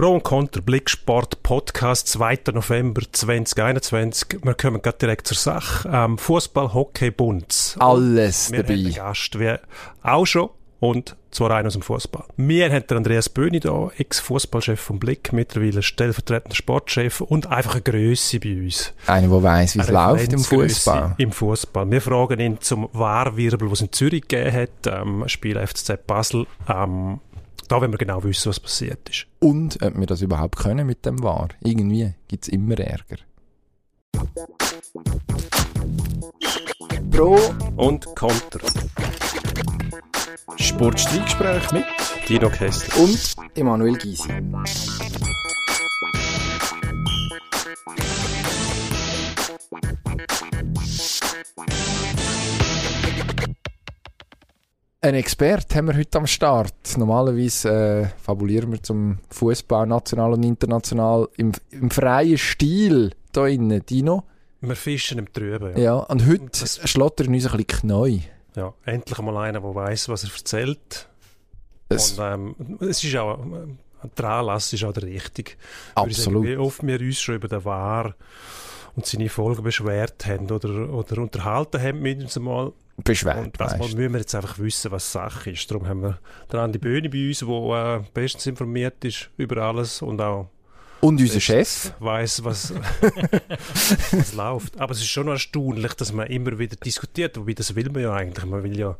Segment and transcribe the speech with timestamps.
[0.00, 2.38] Pro und Contra Blicksport Podcast 2.
[2.54, 4.40] November 2021.
[4.42, 5.86] Wir kommen gerade direkt zur Sache.
[5.92, 7.76] Ähm, Fußball, Hockey, Bund.
[7.78, 8.76] Alles wir dabei.
[8.76, 9.56] haben einen Gast, wie
[10.02, 10.48] auch schon.
[10.78, 12.24] Und zwar einen aus dem Fußball.
[12.38, 17.82] Wir haben den Andreas Böhni da, Ex-Fußballchef vom Blick, mittlerweile stellvertretender Sportchef und einfach eine
[17.82, 18.94] Größe bei uns.
[19.06, 21.14] Einer, der weiss, wie es läuft im Fußball.
[21.18, 21.90] Im Fußball.
[21.90, 26.46] Wir fragen ihn zum Wahrwirbel, was es in Zürich gegeben hat, ähm, Spiel FCZ Basel.
[26.66, 27.20] Ähm,
[27.70, 29.26] da wollen wir genau wissen, was passiert ist.
[29.38, 31.48] Und ob wir das überhaupt können mit dem War.
[31.62, 33.18] Irgendwie gibt es immer Ärger.
[37.12, 37.38] Pro
[37.76, 38.58] Und Konter.
[40.56, 41.84] Sportstreitgespräch mit
[42.28, 43.04] Dino Kessler.
[43.04, 44.28] und Emanuel Gysi.
[55.02, 56.74] Ein Experte haben wir heute am Start.
[56.98, 63.80] Normalerweise äh, fabulieren wir zum Fußball national und international im, im freien Stil hier innen.
[63.86, 64.24] Dino?
[64.60, 65.72] Wir fischen im Trüben.
[65.72, 65.78] Ja.
[65.82, 65.94] Ja.
[66.00, 68.18] Und heute Das- schlottert uns ein bisschen neu.
[68.54, 68.74] ja.
[68.84, 71.08] Endlich mal einer, der weiß, was er erzählt.
[71.88, 72.24] Es, Und
[72.58, 73.38] ähm, es ist auch,
[74.18, 75.52] der Anlass ist auch der richtige.
[75.94, 76.44] Absolut.
[76.44, 78.14] Sagen, wie oft wir uns schon über den War
[78.96, 82.72] und seine Folgen beschwert haben oder, oder unterhalten haben mit uns einmal.
[83.04, 83.38] Beschwert.
[83.38, 83.96] Und das weisst.
[83.96, 85.70] müssen wir jetzt einfach wissen, was Sache ist.
[85.70, 86.18] Darum haben wir
[86.52, 90.48] den Andi Böhni bei uns, der äh, bestens informiert ist über alles und auch
[91.00, 91.92] Und unser Chef.
[91.98, 92.74] weiß, was,
[94.12, 94.78] was läuft.
[94.80, 97.36] Aber es ist schon erstaunlich, dass man immer wieder diskutiert.
[97.36, 98.44] Wobei, das will man ja eigentlich.
[98.44, 98.96] Man will ja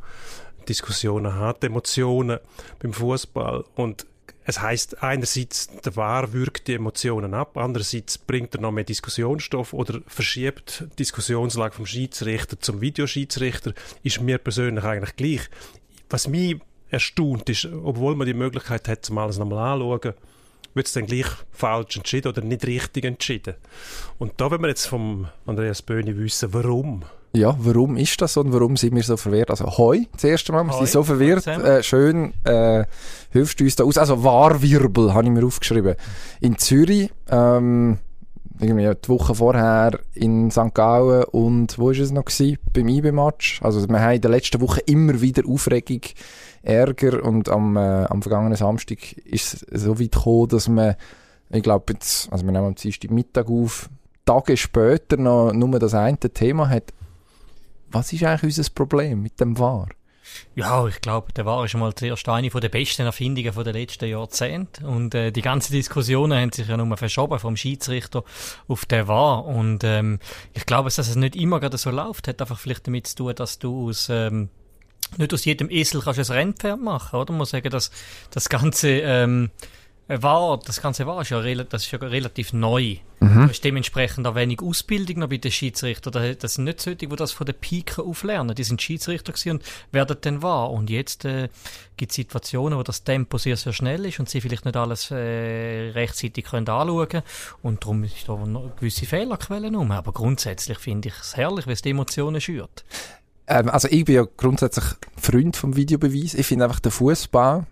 [0.69, 2.39] Diskussionen haben, Emotionen
[2.79, 3.65] beim Fußball.
[3.75, 4.07] Und
[4.51, 9.73] es heißt einerseits, der Wahr wirkt die Emotionen ab, andererseits bringt er noch mehr Diskussionsstoff
[9.73, 13.75] oder verschiebt die Diskussionslage vom Schiedsrichter zum Videoschiedsrichter.
[14.03, 15.49] Ist mir persönlich eigentlich gleich.
[16.09, 16.57] Was mich
[16.89, 20.15] erstaunt ist, obwohl man die Möglichkeit hat, zum alles nochmal anschauen,
[20.75, 23.55] wird es dann gleich falsch entschieden oder nicht richtig entschieden.
[24.19, 27.05] Und da wollen wir jetzt vom Andreas Böhni wissen, warum.
[27.33, 29.51] Ja, warum ist das so und warum sind wir so verwirrt?
[29.51, 31.47] Also, hoi, das erste Mal, wir sind so verwirrt.
[31.47, 32.85] Äh, schön, äh,
[33.31, 33.99] hilfst du uns da aus.
[33.99, 35.95] Also, Wahrwirbel habe ich mir aufgeschrieben.
[36.41, 37.99] In Zürich, ähm,
[38.59, 40.75] irgendwie die Woche vorher in St.
[40.75, 42.59] Gallen und wo ist es noch gewesen?
[42.73, 43.61] Beim IB-Match.
[43.63, 46.01] Also, wir haben in der letzten Woche immer wieder Aufregung,
[46.63, 50.97] Ärger und am, äh, am vergangenen Samstag ist es so weit gekommen, dass man,
[51.51, 53.89] ich glaube jetzt, also wir nehmen am Dienstag Mittag auf,
[54.27, 56.93] Tage später noch nur das eine Thema hat,
[57.91, 59.89] was ist eigentlich unser Problem mit dem War?
[60.55, 64.85] Ja, ich glaube, der war schon mal zuerst eine der besten Erfindungen den letzten Jahrzehnten.
[64.85, 68.25] Und äh, die ganzen Diskussionen haben sich ja nur verschoben vom Schiedsrichter
[68.69, 69.45] auf den war.
[69.47, 70.19] Und ähm,
[70.53, 73.35] ich glaube, dass es nicht immer gerade so läuft, hat einfach vielleicht damit zu tun,
[73.35, 74.51] dass du aus ähm,
[75.17, 77.33] nicht aus jedem Esel kannst du ein Rennpferd machen, oder?
[77.33, 77.91] Man muss sagen, dass
[78.31, 79.51] das ganze ähm,
[80.23, 82.97] war, das ganze war ist ja, das ist ja relativ neu.
[83.21, 83.35] Mhm.
[83.35, 86.13] Da ist dementsprechend auch wenig Ausbildung noch bei den Schiedsrichtern.
[86.13, 88.55] Da- Das sind nicht solche, die das von der Pike auflernen.
[88.57, 89.63] Die sind Schiedsrichter gewesen und
[89.93, 90.71] werden dann wahr.
[90.71, 91.49] Und jetzt äh,
[91.97, 95.11] gibt es Situationen, wo das Tempo sehr, sehr schnell ist und sie vielleicht nicht alles
[95.11, 97.23] äh, rechtzeitig können anschauen können.
[97.63, 99.91] Und darum ist da noch gewisse Fehlerquellen um.
[99.93, 102.85] Aber grundsätzlich finde ich es herrlich, weil es die Emotionen schürt.
[103.47, 104.85] Ähm, also ich bin ja grundsätzlich
[105.17, 106.35] Freund vom Videobeweis.
[106.35, 107.67] Ich finde einfach der Fußball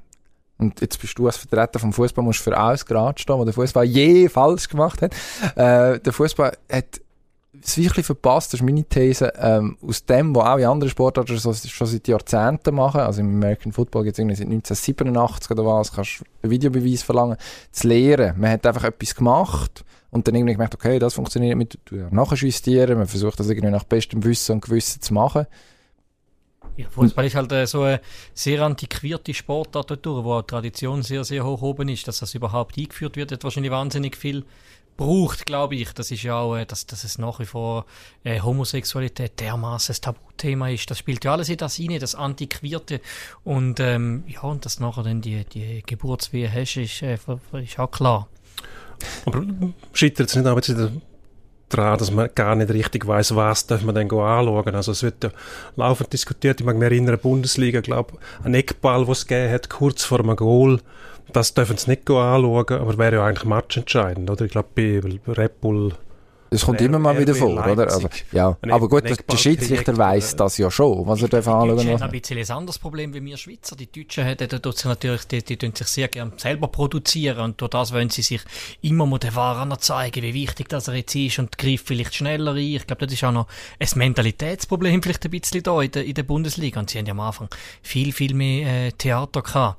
[0.59, 3.55] und jetzt bist du als Vertreter vom Fußball musst für alles gerade stehen, was der
[3.55, 5.15] Fußball je falsch gemacht hat.
[5.57, 7.01] Äh, der Fußball hat
[7.63, 11.37] es wirklich verpasst, das ist meine These, ähm, aus dem, was auch in anderen Sportarten
[11.39, 15.65] so, schon seit Jahrzehnten machen, also im American Football gibt es irgendwie seit 1987 oder
[15.65, 17.37] was, kannst du Videobeweis verlangen,
[17.73, 18.39] zu lehren.
[18.39, 22.99] Man hat einfach etwas gemacht und dann irgendwie gemerkt, okay, das funktioniert mit, du nachjustieren,
[22.99, 25.47] man versucht das irgendwie nach bestem Wissen und Gewissen zu machen.
[26.79, 28.01] Ja, Fußball ist halt äh, so eine
[28.35, 32.07] sehr antiquierte Sportart dort durch, wo die Tradition sehr, sehr hoch oben ist.
[32.07, 34.45] Dass das überhaupt eingeführt wird, hat wahrscheinlich wahnsinnig viel
[34.97, 35.93] braucht, glaube ich.
[35.93, 37.85] Das ist ja auch, äh, dass, dass es nach wie vor
[38.23, 40.89] äh, Homosexualität dermaßen ein Tabuthema ist.
[40.89, 43.01] Das spielt ja alles in das rein, das Antiquierte.
[43.43, 47.19] Und ähm, ja, und dass nachher dann die, die Geburtswehe hast, ist, äh,
[47.61, 48.29] ist auch klar.
[49.25, 49.45] Aber
[49.93, 50.93] scheitert es nicht auch jetzt wieder
[51.69, 54.75] daran, dass man gar nicht richtig weiß, was darf man denn anschauen.
[54.75, 55.31] Also es wird ja
[55.77, 56.61] laufend diskutiert.
[56.61, 60.37] Ich mag mich erinnern, Bundesliga, glaube ein Eckball, was es gegeben hat, kurz vor einem
[60.37, 60.81] Goal.
[61.33, 64.45] Das dürfen sie nicht anschauen, aber wäre ja eigentlich matchentscheidend, oder?
[64.45, 65.01] Ich glaube, bei
[65.33, 65.93] Red Bull
[66.51, 67.75] Das kommt immer mal wieder vor, oder?
[67.75, 67.95] Leipzig.
[67.95, 68.57] Also, ja.
[68.63, 71.77] Ein Aber gut, der Schiedsrichter weiss oder- das ja schon, was er darf Die anschauen
[71.77, 73.77] Deutschen haben ein bisschen ein anderes Problem wie wir Schweizer.
[73.77, 77.41] Die Deutschen haben, die, tun sich natürlich, die, die tun sich sehr gern selber produzieren
[77.41, 78.41] und durch das wollen sie sich
[78.83, 82.53] immer mal den Waren zeigen, wie wichtig das er jetzt ist und greifen vielleicht schneller
[82.53, 82.59] ein.
[82.59, 83.47] Ich glaube, das ist auch noch
[83.79, 87.13] ein Mentalitätsproblem vielleicht ein bisschen da in der, in der Bundesliga und sie haben ja
[87.13, 87.49] am Anfang
[87.83, 89.79] viel, viel mehr äh, Theater gehabt.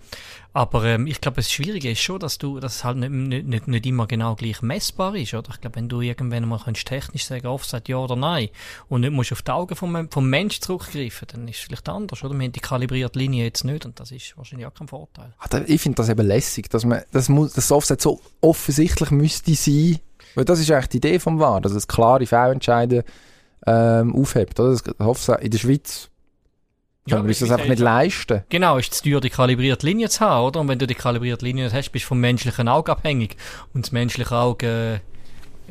[0.59, 3.69] Aber ähm, ich glaube, das Schwierige ist schon, dass du, dass es halt nicht, nicht,
[3.69, 5.51] nicht, immer genau gleich messbar ist, oder?
[5.51, 8.49] Ich glaube, wenn du irgendwann mal kannst technisch sagen, Offside ja oder nein,
[8.89, 12.25] und nicht musst auf die Augen vom, vom Mensch zurückgreifen, dann ist es vielleicht anders,
[12.25, 12.37] oder?
[12.37, 15.33] Wir haben die kalibrierte Linie jetzt nicht, und das ist wahrscheinlich auch kein Vorteil.
[15.65, 19.99] Ich finde das eben lässig, dass man, das muss, das Offside so offensichtlich müsste sein,
[20.35, 23.05] weil das ist eigentlich die Idee vom VAR, dass es klare Fehlentscheide
[23.65, 24.71] ähm, aufhebt, oder?
[24.71, 26.09] Das Offside in der Schweiz
[27.07, 28.43] können wir uns das einfach nicht leisten.
[28.49, 30.59] Genau, ist es teuer, die kalibrierte Linie zu haben, oder?
[30.59, 33.35] Und wenn du die kalibrierte Linie nicht hast, bist du vom menschlichen Auge abhängig.
[33.73, 35.01] Und das menschliche Auge,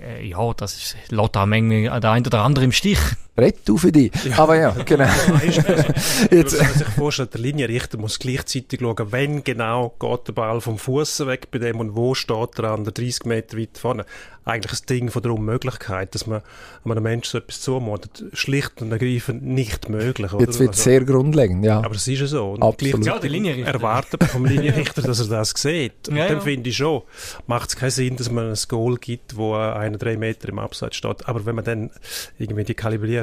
[0.01, 2.99] äh, ja, das ist, lässt auch manchmal der eine oder andere im Stich.
[3.39, 4.13] Rett du für dich.
[4.25, 4.41] Ja.
[4.41, 5.05] Aber ja, genau.
[6.31, 6.59] Jetzt.
[6.59, 10.77] Wenn man sich vorstellt, der Linienrichter muss gleichzeitig schauen, wenn genau geht der Ball vom
[10.77, 14.05] Fuß weg bei dem und wo steht er an der 30 Meter weit vorne
[14.49, 16.43] eigentlich ein Ding von der Unmöglichkeit, dass man
[16.85, 18.25] einem Menschen so etwas zumutet.
[18.33, 20.33] Schlicht und ergreifend nicht möglich.
[20.33, 20.45] Oder?
[20.45, 21.79] Jetzt wird es also, sehr grundlegend, ja.
[21.79, 22.53] Aber es ist ja so.
[22.53, 23.05] Und Absolut.
[23.05, 23.75] Ja, der Linienrichter.
[23.75, 26.09] Erwartet vom Linienrichter, dass er das sieht.
[26.09, 26.43] Und ja, dann ja.
[26.43, 27.03] finde ich schon,
[27.47, 30.97] macht es keinen Sinn, dass man ein Goal gibt, wo einer drei Meter im Abseits
[30.97, 31.29] steht.
[31.29, 31.91] Aber wenn man dann
[32.39, 32.75] irgendwie die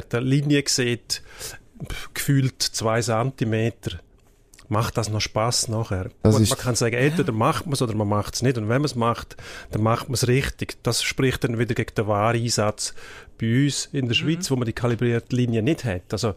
[0.10, 1.22] kalibrierte Linie sieht,
[2.13, 4.00] gefühlt zwei Zentimeter,
[4.68, 6.10] macht das noch Spaß nachher.
[6.24, 7.38] Das Gut, man kann sagen, entweder ja.
[7.38, 8.57] macht man es oder man macht es nicht.
[8.57, 9.38] Und wenn man es macht,
[9.72, 10.78] dann macht man es richtig.
[10.81, 12.96] Das spricht dann wieder gegen den Wahreinsatz
[13.40, 14.54] bei uns in der Schweiz, mhm.
[14.54, 16.12] wo man die kalibrierte Linie nicht hat.
[16.12, 16.34] Also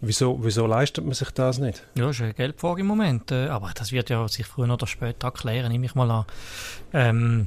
[0.00, 1.84] wieso, wieso leistet man sich das nicht?
[1.94, 3.30] Ja, das ist eine Geldfrage im Moment.
[3.30, 6.24] Äh, aber das wird ja sich früher oder später erklären, nehme ich mal an.
[6.92, 7.46] Ähm,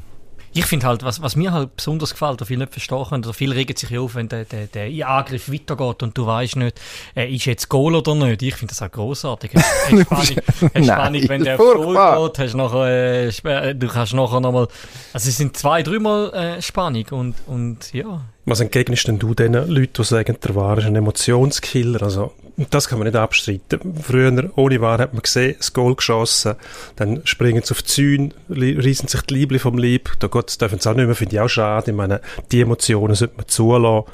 [0.54, 3.34] ich finde halt, was, was mir halt besonders gefällt, oder viele nicht verstehen können, oder
[3.34, 6.80] viele regen sich ja auf, wenn der, der, der Angriff weitergeht und du weißt nicht,
[7.16, 8.42] äh, ist jetzt Goal oder nicht.
[8.42, 9.52] Ich finde das auch grossartig.
[9.56, 14.68] Hast Spannung, Spannung wenn der Goal geht, hast nachher, äh, äh, du kannst nachher nochmal,
[15.14, 18.22] also es sind zwei, dreimal äh, Spannung und, und ja.
[18.46, 22.02] Was entgegnest denn du den Leuten, die sagen, der War ist ein Emotionskiller?
[22.02, 22.34] Also,
[22.70, 23.96] das kann man nicht abstreiten.
[24.02, 26.56] Früher, ohne War, hat man gesehen, das Goal geschossen,
[26.96, 30.10] dann springen sie auf die Zäune, reißen sich die Liebli vom Leib.
[30.20, 31.92] Da Gott, dürfen sie auch nicht mehr, finde ich auch schade.
[31.92, 32.22] Ich meine,
[32.52, 34.12] die Emotionen sollte man zulassen.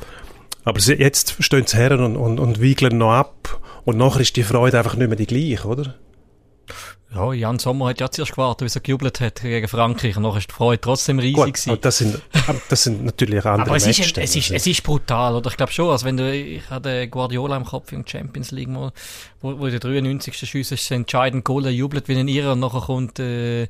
[0.63, 3.61] Aber sie, jetzt stehen sie her und, und, und wiegeln noch ab.
[3.85, 5.95] Und nachher ist die Freude einfach nicht mehr die gleiche, oder?
[7.13, 10.17] Ja, Jan Sommer hat ja zuerst gewartet, wie er gejubelt hat gegen Frankreich.
[10.17, 11.77] Und nachher ist die Freude trotzdem riesig Gut, gewesen.
[11.81, 12.21] Das sind,
[12.69, 15.49] das sind natürlich andere Aber es ist, es, ist, es ist brutal, oder?
[15.49, 18.91] Ich glaube schon, also wenn du, ich hatte Guardiola im Kopf in Champions League mal,
[19.41, 20.37] wo, wo der 93.
[20.49, 23.67] Schuss ist, entscheidend Goal, er jubelt wie ein Irrer und nachher kommt, äh,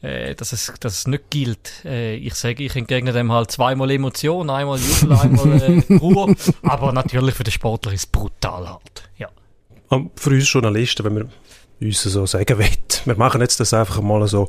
[0.00, 1.84] äh, dass, es, dass es nicht gilt.
[1.84, 6.34] Äh, ich sage, ich entgegne dem halt zweimal Emotion, einmal Jubel, einmal äh, Ruhe.
[6.62, 9.28] Aber natürlich für den Sportler ist es brutal halt, ja.
[10.14, 11.28] Für uns Journalisten, wenn wir
[11.80, 12.66] uns so sagen will.
[13.04, 14.48] Wir machen jetzt das einfach mal so.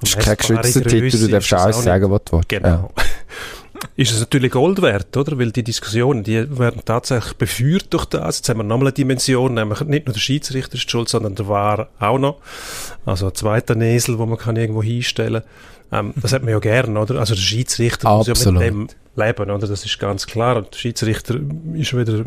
[0.00, 2.48] Das ist kein geschützter Titel, du darfst alles sagen, was du willst.
[2.48, 2.68] Genau.
[2.68, 2.88] Ja.
[3.96, 5.38] ist es natürlich Gold wert, oder?
[5.38, 8.38] Weil die Diskussionen, die werden tatsächlich beführt durch das.
[8.38, 11.48] Jetzt haben wir nochmal eine Dimension, nämlich nicht nur der Schiedsrichter ist schuld, sondern der
[11.48, 12.36] War auch noch.
[13.04, 15.42] Also ein zweiter Nesel, wo man kann irgendwo hinstellen
[15.90, 17.18] ähm, Das hat man ja gern, oder?
[17.18, 18.36] Also der Schiedsrichter Absolut.
[18.36, 19.66] muss ja mit dem leben, oder?
[19.66, 20.56] Das ist ganz klar.
[20.56, 21.36] Und der Schiedsrichter
[21.74, 22.24] ist wieder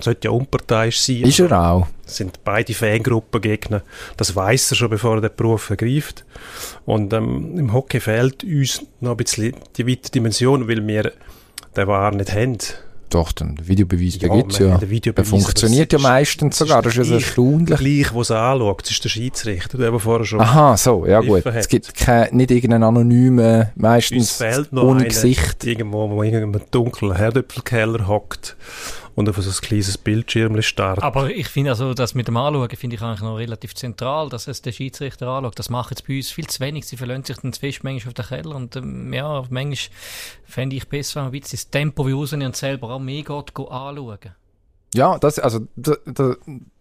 [0.00, 1.22] sollte ja unparteiisch sein.
[1.22, 1.86] Ist er auch.
[2.04, 3.82] Das sind beide Fangruppen Gegner.
[4.16, 6.24] Das weiß er schon, bevor er den Beruf ergreift.
[6.84, 11.12] Und ähm, im Hockey fehlt uns noch ein bisschen die weite Dimension, weil wir
[11.76, 12.58] den War nicht haben.
[13.10, 14.78] Doch, den Videobeweis, ja, den gibt es ja.
[14.78, 17.78] Der funktioniert ja meistens sogar, das ist ja erstaunlich.
[17.78, 21.44] Gleich, wo es anschaut, das ist der Schiedsrichter, der vorher schon Aha, so, ja gut.
[21.44, 21.54] Hat.
[21.54, 25.64] Es gibt kein, nicht irgendeinen anonymen, meistens ohne Gesicht.
[25.64, 28.56] Irgendwo, wo irgendein dunkler Herdöpfelkeller hockt
[29.16, 31.02] und auf so ein kleines Bildschirm starten.
[31.02, 34.46] Aber ich finde also, das mit dem Anschauen finde ich eigentlich noch relativ zentral, dass
[34.46, 35.58] es der Schiedsrichter anschaut.
[35.58, 36.86] Das macht jetzt bei uns viel zu wenig.
[36.86, 39.96] Sie verlassen sich dann zu fest manchmal auf den Keller und ähm, ja, manchmal
[40.44, 43.22] fände ich besser, wenn man ein bisschen das Tempo wie rausnehmen und selber auch mehr
[43.22, 44.18] geht, anschauen.
[44.94, 46.36] Ja, das, also, da, da,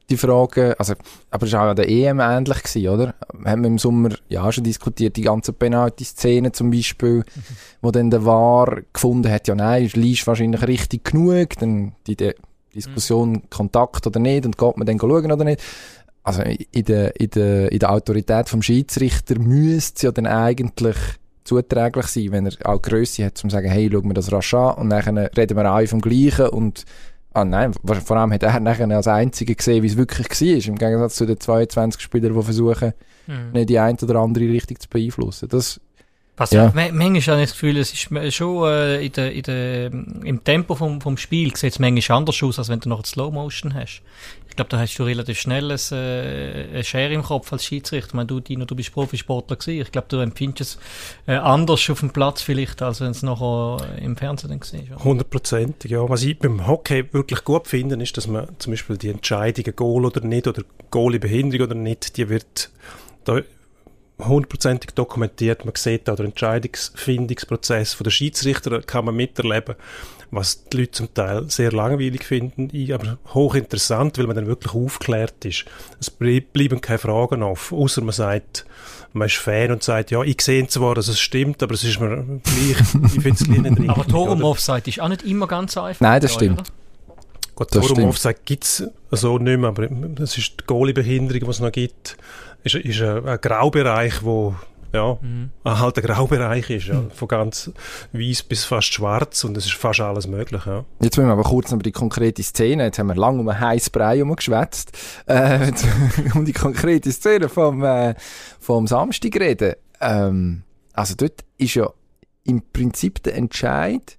[0.09, 0.93] die Frage, also,
[1.31, 3.15] aber es war auch an der EM ähnlich gewesen, oder?
[3.43, 7.23] Haben wir im Sommer ja schon diskutiert, die ganzen Penalty-Szenen zum Beispiel, mhm.
[7.81, 12.33] wo dann der VAR gefunden hat, ja nein, ist wahrscheinlich richtig genug, dann die, die
[12.75, 13.49] Diskussion mhm.
[13.49, 15.61] Kontakt oder nicht und geht man dann schauen oder nicht.
[16.23, 20.97] Also in der, in der, in der Autorität vom Schiedsrichter müsste es ja dann eigentlich
[21.43, 24.53] zuträglich sein, wenn er auch Größe hat, um zu sagen, hey, schauen wir das rasch
[24.55, 26.83] an und dann reden wir alle vom Gleichen und
[27.35, 30.77] Ah nein, vor allem hat er nachher als Einziger gesehen, wie es wirklich war, im
[30.77, 32.93] Gegensatz zu den 22 Spielern, die versuchen,
[33.27, 33.51] mhm.
[33.51, 35.49] nicht die eine oder andere Richtung zu beeinflussen.
[35.49, 35.81] Das,
[36.37, 36.71] was ja.
[36.73, 40.75] manchmal habe ich das Gefühl, es ist schon äh, in der, in der, im Tempo
[40.75, 44.01] vom, vom Spiel sieht es manchmal anders aus, als wenn du noch Slow Motion hast.
[44.49, 48.07] Ich glaube, da hast du relativ schnell ein, äh, eine Schere im Kopf als Schiedsrichter.
[48.07, 49.81] Ich meine, du, Dino, du bist Profisportler gewesen.
[49.81, 50.77] Ich glaube, du empfindest
[51.25, 55.03] es äh, anders auf dem Platz vielleicht, als wenn es nachher im Fernsehen dann war.
[55.03, 56.07] Hundertprozentig, ja.
[56.07, 60.05] Was ich beim Hockey wirklich gut finde, ist, dass man zum Beispiel die Entscheidungen Goal
[60.05, 62.71] oder nicht oder Goal in Behinderung oder nicht, die wird
[63.25, 63.41] da
[64.19, 65.65] hundertprozentig dokumentiert.
[65.65, 69.75] Man sieht auch den Entscheidungsfindungsprozess von der Schiedsrichter, kann man miterleben,
[70.31, 75.45] was die Leute zum Teil sehr langweilig finden, aber hochinteressant, weil man dann wirklich aufgeklärt
[75.45, 75.65] ist.
[75.99, 78.65] Es bleiben keine Fragen auf, außer man sagt,
[79.13, 81.99] man ist Fan und sagt, ja, ich sehe zwar, dass es stimmt, aber es ist
[81.99, 82.79] mir gleich,
[83.15, 83.89] ich finde es gleich nicht richtig.
[83.89, 86.01] Aber Tor um Offside ist auch nicht immer ganz einfach.
[86.01, 86.59] Nein, das stimmt.
[86.59, 86.69] Oder?
[87.55, 91.49] Gut, Tor um Offside gibt es so nicht mehr, aber das ist die Goalie-Behinderung, die
[91.49, 92.17] es noch gibt
[92.65, 94.55] ist, ist ein, ein Graubereich, wo
[94.93, 95.51] ja, mhm.
[95.65, 97.71] halt ein Graubereich ist, ja, von ganz
[98.13, 100.65] weiß bis fast schwarz und es ist fast alles möglich.
[100.65, 100.85] Ja.
[101.01, 103.59] Jetzt müssen wir aber kurz über die konkrete Szene, jetzt haben wir lange um einen
[103.59, 105.71] heißen Brei geschwätzt, äh,
[106.33, 108.15] um die konkrete Szene vom, äh,
[108.59, 109.73] vom Samstag reden.
[109.99, 111.89] Ähm, also dort ist ja
[112.45, 114.17] im Prinzip der Entscheid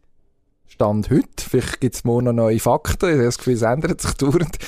[0.76, 3.98] Stand heute, vielleicht gibt es morgen noch neue Fakten, ich habe das Gefühl, es ändert
[3.98, 4.58] sich dauernd,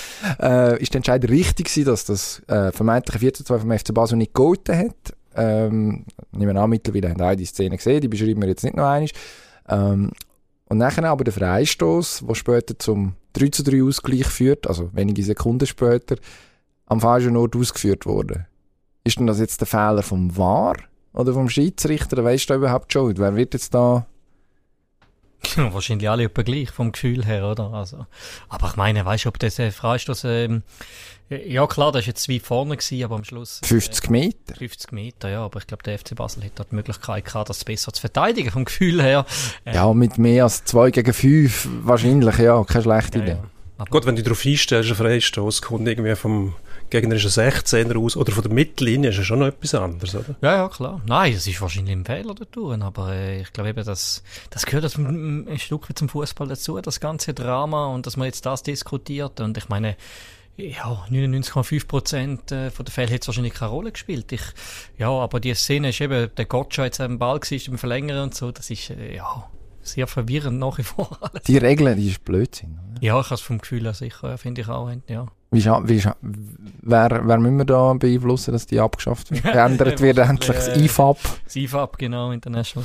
[0.41, 4.17] äh, ist der Entscheid richtig gewesen, dass das äh, vermeintliche 4 2 vom FC Basel
[4.17, 5.15] nicht gegolten hat.
[5.37, 8.75] Ähm, nehmen wir an, mittlerweile haben alle die Szene gesehen, die beschreiben wir jetzt nicht
[8.75, 9.11] noch einmal.
[9.69, 10.11] Ähm,
[10.71, 15.23] und nachher aber der Freistoß, der später zum 3 zu 3 Ausgleich führt, also wenige
[15.23, 16.17] Sekunden später,
[16.87, 18.47] am falschen Ort ausgeführt wurde.
[19.05, 20.77] Ist denn das jetzt der Fehler vom VAR
[21.13, 22.25] oder vom Schiedsrichter?
[22.25, 23.19] Weißt du überhaupt schon?
[23.19, 24.07] Wer wird jetzt da
[25.57, 27.73] ja, wahrscheinlich alle etwa gleich, vom Gefühl her, oder?
[27.73, 28.07] Also,
[28.49, 30.63] aber ich meine, weißt du, ob das äh, Freistoß, ähm,
[31.31, 33.61] ja klar, das war jetzt weit vorne gewesen, aber am Schluss...
[33.65, 34.55] 50 äh, Meter?
[34.57, 37.93] 50 Meter, ja, aber ich glaube, der FC Basel hätte die Möglichkeit gehabt, das besser
[37.93, 39.27] zu verteidigen, vom Gefühl her.
[39.65, 43.31] Äh, ja, mit mehr als 2 gegen 5, wahrscheinlich, ja, keine schlechte Idee.
[43.33, 43.45] Ja,
[43.79, 43.85] ja.
[43.91, 46.55] Gut, wenn du darauf einstellst, ein Freistoß kommt irgendwie vom
[46.91, 50.37] gegnerische 16er aus oder von der Mittellinie ist ja schon noch etwas anderes, oder?
[50.41, 51.01] Ja, ja, klar.
[51.07, 54.85] Nein, es ist wahrscheinlich ein Fehler da aber äh, ich glaube eben, dass, das gehört
[54.85, 59.41] das ein Stück zum Fußball dazu, das ganze Drama und dass man jetzt das diskutiert
[59.41, 59.97] und ich meine,
[60.59, 64.33] ja, 99,5 Prozent äh, von den Fällen hat es wahrscheinlich keine Rolle gespielt.
[64.33, 64.43] Ich,
[64.99, 68.35] ja, aber die Szene ist eben, der Gotcha jetzt am Ball war, im Verlängern und
[68.35, 69.49] so, das ist, äh, ja,
[69.83, 71.17] sehr verwirrend nach wie vor.
[71.21, 71.45] Alles.
[71.45, 72.79] Die Regeln, die ist Blödsinn.
[72.91, 73.03] Oder?
[73.03, 75.29] Ja, ich habe es vom Gefühl her sicher, finde ich auch, ja.
[75.51, 76.05] Wie, wie,
[76.83, 79.43] wer, wer müssen wir da beeinflussen, dass die abgeschafft wird?
[79.53, 81.19] Geändert wird endlich das IFAB.
[81.45, 82.85] Das IFAB, genau, International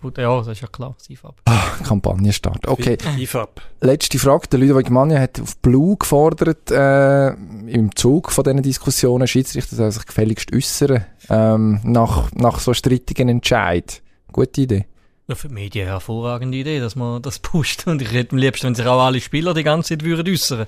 [0.00, 0.18] Food.
[0.18, 1.34] Ja, das ist ja klar, das IFAB.
[1.46, 2.68] Ah, Kampagnenstart.
[2.68, 2.98] Okay.
[3.18, 3.60] IFAB.
[3.80, 4.48] Letzte Frage.
[4.48, 9.90] Der Ludovic Manja hat auf Blue gefordert, äh, im Zug von diesen Diskussionen, Schiedsrichter soll
[9.90, 14.02] sich gefälligst äußern, ähm, nach, nach so strittigen Entscheid.
[14.30, 14.86] Gute Idee.
[15.28, 17.86] Ja, für die Medien eine hervorragende Idee, dass man das pusht.
[17.86, 20.66] Und ich hätte am liebsten, wenn sich auch alle Spieler die ganze Zeit würden äußern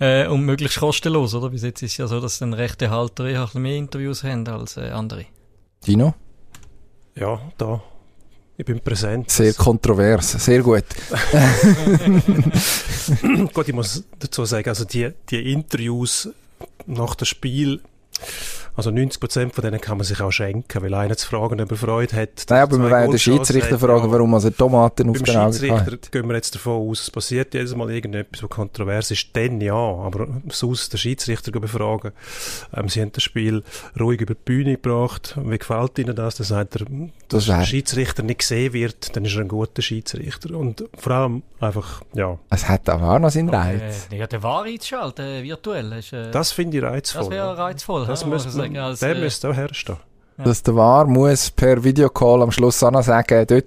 [0.00, 1.48] äh, Und möglichst kostenlos, oder?
[1.48, 4.22] Bis jetzt ist es ja so, dass dann rechte Halter eher ein bisschen mehr Interviews
[4.22, 5.24] haben als äh, andere.
[5.86, 6.14] Dino?
[7.14, 7.82] Ja, da.
[8.58, 9.30] Ich bin präsent.
[9.30, 10.84] Sehr kontrovers, sehr gut.
[13.54, 16.28] gut, ich muss dazu sagen, also die, die Interviews
[16.84, 17.80] nach dem Spiel
[18.74, 21.70] also 90 Prozent von denen kann man sich auch schenken, weil einer zu fragen, ob
[21.70, 22.44] er Freude hat.
[22.48, 26.12] Nein, aber wir werden den Schiedsrichter fragen, warum er Tomaten auf den Augen hat.
[26.12, 29.74] Gehen wir jetzt davon aus, es passiert jedes Mal irgendetwas, was kontrovers ist, dann ja,
[29.74, 32.12] aber sonst den Schiedsrichter befragen.
[32.74, 33.62] Ähm, sie haben das Spiel
[33.98, 35.36] ruhig über die Bühne gebracht.
[35.42, 36.36] Wie gefällt Ihnen das?
[36.36, 36.86] Dann sagt er,
[37.28, 40.54] dass der Schiedsrichter nicht gesehen wird, dann ist er ein guter Schiedsrichter.
[40.56, 42.38] Und vor allem einfach, ja.
[42.50, 44.08] Es hat auch noch seinen Reiz.
[44.10, 45.92] Ja, der war einzuschalten, virtuell.
[45.92, 47.22] Ist, äh, das finde ich reizvoll.
[47.22, 48.06] Das wäre reizvoll.
[48.06, 49.96] Das müsste sagen, als, der äh, müsste auch herstehen.
[50.38, 50.44] Ja.
[50.44, 53.66] Dass der War muss per Videocall am Schluss auch noch sagen, dort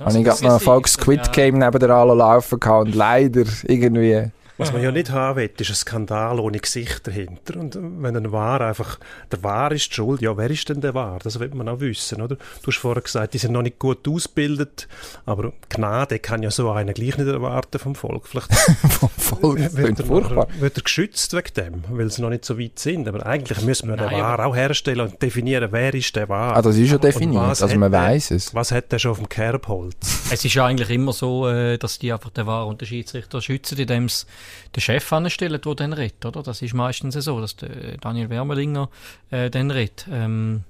[0.00, 3.44] habe ich gerade noch ein Folge Squid Game neben der Alu laufen gehabt und leider
[3.64, 7.58] irgendwie was man ja nicht haben will, ist ein Skandal ohne Gesicht dahinter.
[7.58, 8.98] Und wenn ein Wahr einfach,
[9.32, 11.18] der Wahr ist die schuld, ja, wer ist denn der Wahr?
[11.22, 12.36] Das will man auch wissen, oder?
[12.36, 14.86] Du hast vorher gesagt, die sind noch nicht gut ausgebildet,
[15.26, 18.28] aber Gnade kann ja so einer gleich nicht erwarten vom Volk.
[18.28, 18.54] Vielleicht
[18.90, 20.46] vom Volk, wird, er, furchtbar.
[20.58, 23.08] wird er geschützt wegen dem, weil sie noch nicht so weit sind.
[23.08, 26.56] Aber eigentlich müssen wir den Wahr auch herstellen und definieren, wer ist der Wahr.
[26.56, 28.54] Ah, das ist ja definiert, also man weiß es.
[28.54, 30.30] Was hat der schon auf dem Kerbholz?
[30.30, 33.40] Es ist ja eigentlich immer so, äh, dass die einfach den Wahr und den Schiedsrichter
[33.40, 34.26] schützen, indem sie
[34.74, 36.42] den Chef anstellen, der dann redet, oder?
[36.42, 38.88] Das ist meistens so, dass der Daniel Wermelinger
[39.30, 40.06] äh, dann redet.
[40.10, 40.64] Ähm,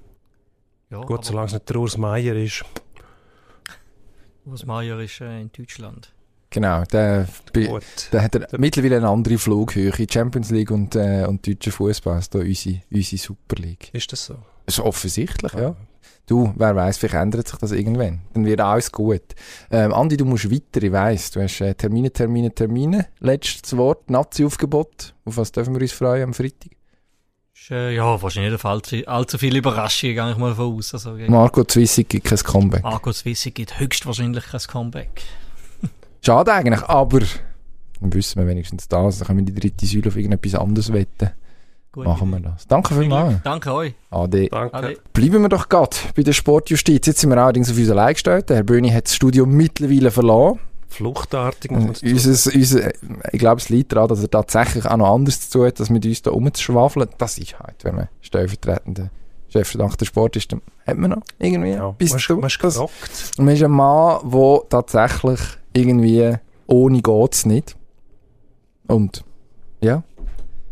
[0.89, 2.63] ja, Gut, solange es nicht der Urs Meier ist.
[4.45, 6.11] Urs Meier ist äh, in Deutschland.
[6.49, 9.93] Genau, der, der hat der, mittlerweile eine andere Flughöhe.
[10.11, 13.89] Champions League und, äh, und deutscher Fußball ist da unsere, unsere Super League.
[13.93, 14.33] Ist das so?
[14.65, 15.61] Das ist offensichtlich, ja.
[15.61, 15.75] ja.
[16.25, 18.21] Du, wer weiß, vielleicht ändert sich das irgendwann.
[18.33, 19.21] Dann wird alles gut.
[19.69, 21.31] Ähm, Andi, du musst weiter, ich weiss.
[21.31, 23.07] Du hast äh, Termine, Termine, Termine.
[23.19, 25.13] Letztes Wort, Nazi-Aufgebot.
[25.25, 26.71] Auf was dürfen wir uns freuen am Freitag?
[27.53, 30.93] Ist, äh, ja, wahrscheinlich nicht allzu, allzu viele Überraschungen, gehe ich mal von aus.
[30.93, 32.83] Also, Marco Zwissig gibt kein Comeback.
[32.83, 35.21] Marco Zwissig gibt höchstwahrscheinlich kein Comeback.
[36.25, 37.19] Schade eigentlich, aber
[37.99, 39.19] dann wissen wir wenigstens das.
[39.19, 41.31] Dann können wir die dritte Säule auf irgendetwas anderes wetten.
[41.93, 42.65] Gute Machen wir das.
[42.67, 43.41] Danke vielmals.
[43.43, 43.93] Danke euch.
[44.11, 44.47] Ade.
[44.47, 44.73] Danke.
[44.73, 44.97] Ade.
[45.11, 47.05] Bleiben wir doch gerade bei der Sportjustiz.
[47.05, 48.49] Jetzt sind wir allerdings auf uns allein gestellt.
[48.49, 50.59] Der Herr Böhni hat das Studio mittlerweile verloren.
[50.87, 51.69] Fluchtartig.
[51.69, 52.91] Unser, unser,
[53.33, 55.89] ich glaube, es liegt daran, dass er tatsächlich auch noch anders zu tun hat, als
[55.89, 57.09] mit uns da rumzuschwafeln.
[57.17, 59.09] Das ist halt, wenn man stellvertretender
[59.49, 62.37] Chefredakteur Sport ist, dann hat man noch irgendwie ja, bis zu.
[62.37, 62.89] Man ist Und
[63.45, 65.41] man ist ein Mann, der tatsächlich
[65.73, 66.35] irgendwie
[66.67, 67.75] ohne geht's nicht.
[68.87, 69.25] Und
[69.81, 70.03] ja,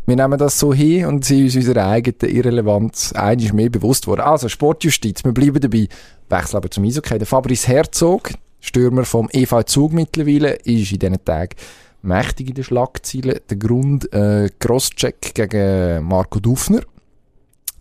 [0.06, 4.22] wir nehmen das so hin und sind uns unserer eigenen Irrelevanz eigentlich mehr bewusst worden.
[4.22, 5.88] Also Sportjustiz, wir bleiben dabei.
[6.28, 7.18] Wechseln aber zum Eishockey.
[7.18, 8.30] Der Fabrice Herzog,
[8.60, 11.56] Stürmer vom EV Zug mittlerweile, ist in diesen Tagen
[12.02, 13.40] mächtig in den Schlagzeilen.
[13.48, 16.80] Der Grund, äh, Crosscheck gegen Marco Dufner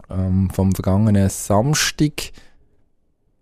[0.09, 2.31] ähm, vom vergangenen Samstag.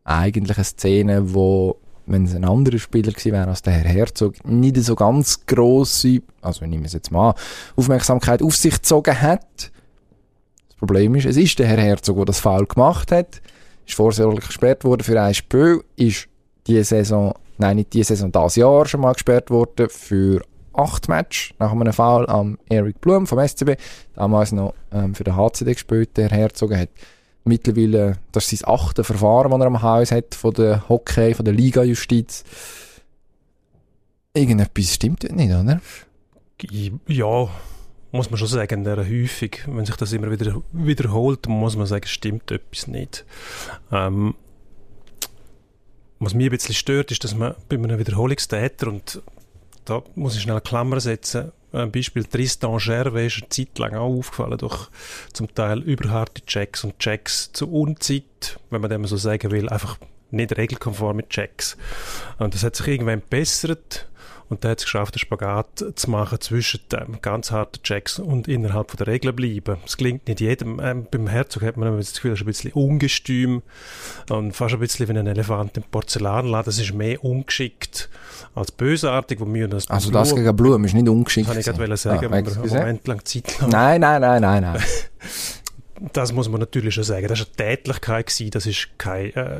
[0.03, 4.33] Eigentlich eine Szene, wo wenn es ein anderer Spieler gewesen wäre als der Herr Herzog,
[4.45, 7.35] nicht so ganz grosse, also ich es jetzt mal
[7.75, 9.71] Aufmerksamkeit auf sich gezogen hat.
[10.69, 13.41] Das Problem ist, es ist der Herr Herzog, der das Foul gemacht hat,
[13.85, 16.27] ist vorsorglich gesperrt worden für ein Spiel, ist
[16.65, 20.41] diese Saison, nein, nicht diese Saison, das Jahr schon mal gesperrt worden für
[20.73, 23.71] acht Matches nach einem Foul am Eric Blum vom SCB,
[24.13, 26.89] damals noch ähm, für den HCD gespielt, der Herr Herzog hat
[27.47, 31.45] mittlerweile, das ist sein achte Verfahren, das er am Haus hat, von der Hockey, von
[31.45, 32.43] der Liga-Justiz.
[34.33, 35.81] Irgendetwas stimmt dort nicht, oder?
[37.07, 37.49] Ja,
[38.11, 42.07] muss man schon sagen, der häufig, wenn sich das immer wieder wiederholt, muss man sagen,
[42.07, 43.25] stimmt etwas nicht.
[43.91, 44.35] Ähm,
[46.19, 49.21] was mich ein bisschen stört, ist, dass man bei einem Wiederholungstäter, und
[49.85, 53.95] da muss ich schnell eine Klammer setzen, ein Beispiel Tristan Gervais ist eine Zeit lang
[53.95, 54.89] auch aufgefallen durch
[55.33, 59.97] zum Teil überharte Checks und Checks zu Unzeit, wenn man dem so sagen will, einfach
[60.31, 61.77] nicht regelkonforme Checks.
[62.37, 64.07] Und das hat sich irgendwann verbessert
[64.49, 68.47] und da hat es geschafft, einen Spagat zu machen zwischen ähm, ganz harten Checks und
[68.47, 69.77] innerhalb von der Regeln bleiben.
[69.85, 70.79] Es klingt nicht jedem.
[70.79, 73.61] Ähm, beim Herzog hat man das Gefühl, er ist ein bisschen ungestüm
[74.29, 76.65] und fast ein bisschen wie ein Elefant im Porzellanladen.
[76.65, 78.09] Das ist mehr ungeschickt
[78.55, 79.39] als bösartig.
[79.39, 81.47] Wo wir das also das gegen Blumen ist nicht ungeschickt.
[81.47, 83.71] Das kann ich gerade sagen, ah, einen Moment lang Zeit haben.
[83.71, 84.81] Nein, nein, nein, nein, nein.
[86.13, 87.27] das muss man natürlich schon sagen.
[87.27, 88.51] Das war eine Tätlichkeit, gewesen.
[88.51, 89.33] das ist kein...
[89.33, 89.59] Äh,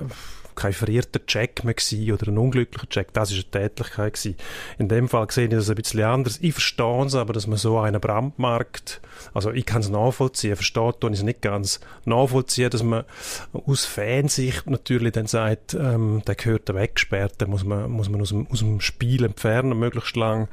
[0.57, 3.13] kein verrierter Check mehr gewesen oder ein unglücklicher Check.
[3.13, 4.13] Das war eine Tätlichkeit.
[4.13, 4.35] Gewesen.
[4.77, 6.39] In dem Fall sehe ich das ein bisschen anders.
[6.41, 8.99] Ich verstehe es aber, dass man so einen Brandmarkt,
[9.33, 13.05] also ich kann es nachvollziehen, verstehe ich es nicht ganz nachvollziehen, dass man
[13.53, 18.29] aus Fansicht natürlich dann sagt, ähm, der gehört weggesperrt, den muss man, muss man aus,
[18.29, 20.47] dem, aus dem Spiel entfernen, möglichst lang.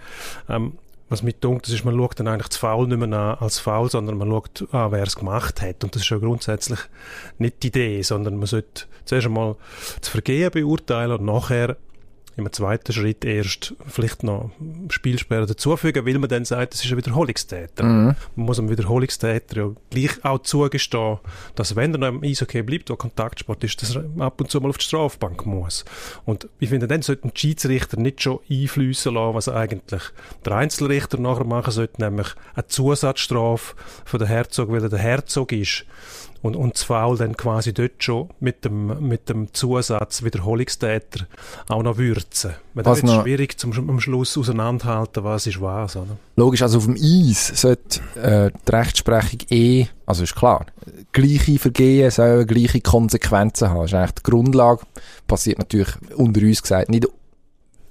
[0.48, 0.78] Ähm,
[1.22, 3.90] was denkt, das ist, man schaut dann eigentlich das Foul nicht mehr an als Foul,
[3.90, 5.84] sondern man schaut an, wer es gemacht hat.
[5.84, 6.80] Und das ist ja grundsätzlich
[7.38, 9.56] nicht die Idee, sondern man sollte zuerst einmal
[10.00, 11.76] das Vergehen beurteilen und nachher
[12.36, 14.50] im zweiten Schritt erst vielleicht noch
[14.88, 17.84] Spielsperre dazufügen, weil man dann sagt, es ist ein Wiederholungstäter.
[17.84, 18.16] Mhm.
[18.34, 21.18] Man muss einem Wiederholungstäter ja gleich auch zugestehen,
[21.54, 24.60] dass wenn er noch im Eishockey bleibt, wo Kontaktsport ist, dass er ab und zu
[24.60, 25.84] mal auf die Strafbank muss.
[26.24, 30.02] Und ich finde, dann sollten die Schiedsrichter nicht schon einflüssen lassen, was eigentlich
[30.44, 35.52] der Einzelrichter nachher machen sollte, nämlich eine Zusatzstrafe für den Herzog, weil er der Herzog
[35.52, 35.86] ist
[36.44, 41.26] und, und das Foul dann quasi dort schon mit dem, mit dem Zusatz Wiederholungstäter
[41.68, 42.54] auch noch würzen.
[42.74, 45.96] Weil dann ist schwierig zum, am Schluss auseinanderhalten, was ist was.
[45.96, 46.16] Oder?
[46.36, 50.66] Logisch, also auf dem Eis sollte äh, die Rechtsprechung eh, also ist klar,
[51.12, 53.80] gleiche Vergehen sollen gleiche Konsequenzen haben.
[53.82, 54.82] Das ist eigentlich die Grundlage.
[55.26, 57.06] Passiert natürlich unter uns gesagt nicht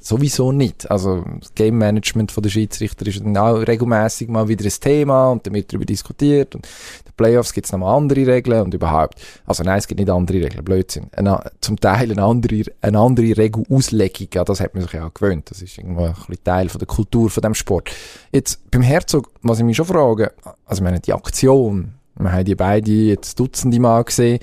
[0.04, 0.92] Sowieso nicht.
[0.92, 5.32] Also das Game Management von der Schiedsrichter ist dann auch regelmäßig mal wieder ein Thema
[5.32, 8.74] und dann wird darüber diskutiert und in den Playoffs gibt es nochmal andere Regeln und
[8.74, 9.22] überhaupt.
[9.46, 11.08] Also nein, es gibt nicht andere Regeln, Blödsinn.
[11.16, 15.14] Eine, zum Teil eine andere, eine andere Regelauslegung, ja, das hat man sich ja auch
[15.14, 15.50] gewöhnt.
[15.50, 17.90] Das ist irgendwo ein bisschen Teil von der Kultur von dem Sport.
[18.34, 20.34] Jetzt beim Herzog, was ich mich schon frage,
[20.66, 24.40] also ich meine die Aktion, wir haben die beide jetzt Dutzende Mal gesehen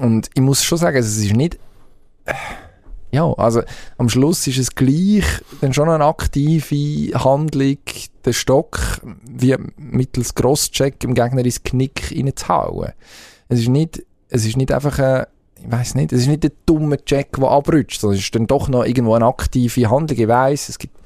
[0.00, 1.58] und ich muss schon sagen, also, es ist nicht...
[2.26, 2.34] Äh,
[3.10, 3.62] ja, also
[3.96, 5.24] am Schluss ist es gleich
[5.60, 7.78] dann schon eine aktive Handlung,
[8.24, 12.92] den Stock wie mittels Crosscheck im Gegner ins Knick reinzuhauen.
[13.48, 15.26] Es ist nicht, es ist nicht einfach ein,
[15.60, 18.46] ich weiß nicht, es ist nicht der dumme Check, der abrutscht, sondern es ist dann
[18.46, 20.18] doch noch irgendwo eine aktive Handlung.
[20.18, 20.96] Ich weiss, es gibt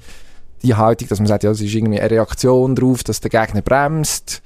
[0.63, 3.63] die Haltung, dass man sagt, ja, es ist irgendwie eine Reaktion darauf, dass der Gegner
[3.63, 4.43] bremst.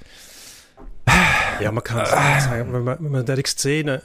[1.60, 4.02] Ja, man kann sagen, wenn man, wenn man diese Szene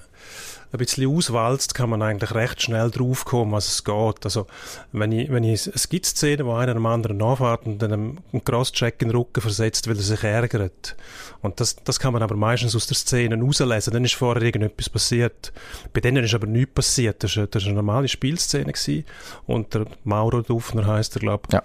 [0.72, 4.24] ein bisschen auswalzt, kann man eigentlich recht schnell drauf kommen, was es geht.
[4.24, 4.48] Also,
[4.92, 8.44] wenn ich, wenn ich, es gibt Szenen, wo einer einem anderen nachfährt und dann einen
[8.46, 10.96] Crosscheck in den Rücken versetzt, weil er sich ärgert.
[11.42, 13.94] Und das, das kann man aber meistens aus der Szene rauslesen.
[13.94, 15.52] Dann ist vorher irgendetwas passiert.
[15.92, 17.24] Bei denen ist aber nichts passiert.
[17.24, 19.06] Das war, eine normale Spielszene gewesen.
[19.48, 21.54] Und der Mauro Dufner heisst er, glaube ich.
[21.54, 21.64] Ja.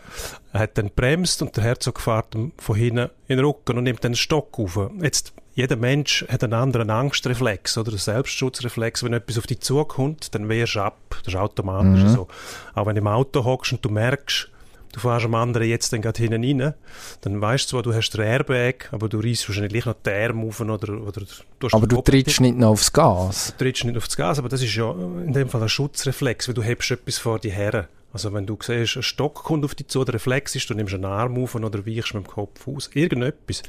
[0.53, 4.03] Er hat dann bremst und der Herzog fährt von hinten in den Rücken und nimmt
[4.03, 4.79] dann den Stock auf.
[5.03, 9.03] Jetzt, jeder Mensch hat einen anderen Angstreflex oder einen Selbstschutzreflex.
[9.03, 11.17] Wenn etwas auf dich zukommt, dann wehrst du ab.
[11.25, 12.09] Das ist automatisch mhm.
[12.11, 12.29] so.
[12.75, 14.51] Auch wenn du im Auto hockst und du merkst,
[14.93, 16.75] du fährst am anderen jetzt dann gerade hinten rein,
[17.23, 20.47] dann weißt du zwar, du hast den Airbag, aber du reißt wahrscheinlich noch die Arme
[20.47, 21.23] auf oder, oder
[21.59, 23.55] du Aber du trittst nicht noch aufs Gas.
[23.57, 26.55] Du trittst nicht aufs Gas, aber das ist ja in dem Fall ein Schutzreflex, weil
[26.55, 27.89] du hebst etwas vor die her.
[28.13, 30.95] Also wenn du siehst, ein Stock kommt auf dich zu, der Reflex ist, du nimmst
[30.95, 33.63] einen Arm auf oder weichst mit dem Kopf aus, irgendetwas.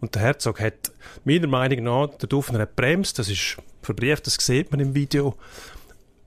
[0.00, 0.92] Und der Herzog hat
[1.24, 5.34] meiner Meinung nach, der Duffner hat bremst, das ist verbrieft, das sieht man im Video,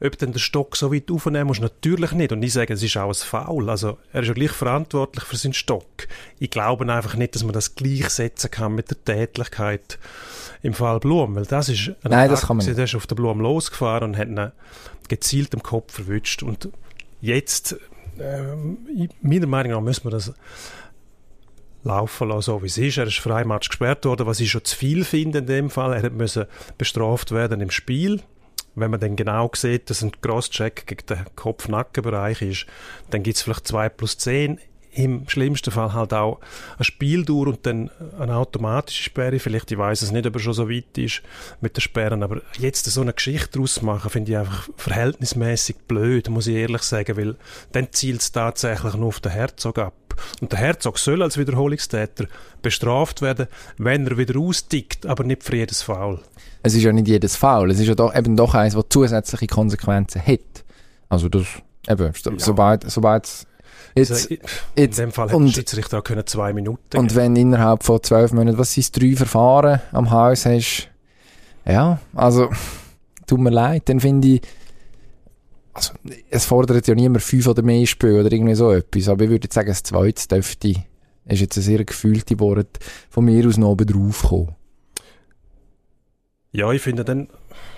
[0.01, 2.31] ob dann der Stock so weit aufnehmen muss, natürlich nicht.
[2.31, 3.69] Und ich sage, es ist auch ein Foul.
[3.69, 6.07] Also, er ist ja gleich verantwortlich für seinen Stock.
[6.39, 9.99] Ich glaube einfach nicht, dass man das gleichsetzen kann mit der Tätlichkeit
[10.61, 12.77] im Fall Blum, weil das ist ein Nein, das kann man nicht.
[12.77, 14.51] Der ist auf der Blum losgefahren und hat ihn
[15.09, 16.43] gezielt im Kopf verwünscht.
[16.43, 16.69] Und
[17.21, 17.77] jetzt,
[18.17, 20.33] äh, meiner Meinung nach, müssen wir das
[21.83, 22.97] laufen lassen, so wie es ist.
[22.97, 25.93] Er ist Freimatch gesperrt worden, was ich schon zu viel finde in dem Fall.
[25.93, 28.21] Er musste bestraft werden im Spiel
[28.79, 32.65] wenn man dann genau sieht, dass ein Crosscheck gegen den Kopf-Nackenbereich ist,
[33.09, 34.59] dann gibt es vielleicht 2 plus 10.
[34.91, 36.39] Im schlimmsten Fall halt auch
[36.77, 39.39] ein Spieldauer und dann eine automatische Sperre.
[39.39, 41.21] Vielleicht, ich weiß es nicht, ob er schon so weit ist
[41.61, 46.29] mit den Sperren, aber jetzt so eine Geschichte daraus machen, finde ich einfach verhältnismäßig blöd,
[46.29, 47.35] muss ich ehrlich sagen, weil
[47.71, 49.93] dann zielt es tatsächlich nur auf den Herzog ab.
[50.41, 52.25] Und der Herzog soll als Wiederholungstäter
[52.61, 53.47] bestraft werden,
[53.77, 56.19] wenn er wieder austickt, aber nicht für jedes Foul
[56.61, 57.71] es ist ja nicht jedes Foul.
[57.71, 60.65] Es ist ja doch, eben doch eins, das zusätzliche Konsequenzen hat.
[61.07, 61.45] Also das,
[61.87, 62.31] eben, ja.
[62.37, 63.47] sobald, sobald
[63.95, 64.35] Jetzt, also,
[64.75, 68.31] in dem Fall hätte der Schiedsrichter auch können zwei Minuten Und wenn innerhalb von zwölf
[68.31, 70.89] Monaten, was sind drei Verfahren am Haus hast,
[71.65, 72.49] ja, also,
[73.27, 74.41] tut mir leid, dann finde ich,
[75.73, 75.93] also,
[76.29, 79.47] es fordert ja niemand fünf oder mehr Spiele oder irgendwie so etwas, aber ich würde
[79.51, 80.75] sagen, das zweite dürfte,
[81.25, 84.55] ist jetzt ein sehr gefühlte Wort, von mir aus noch oben drauf kommen.
[86.51, 87.29] Ja, ich finde, dann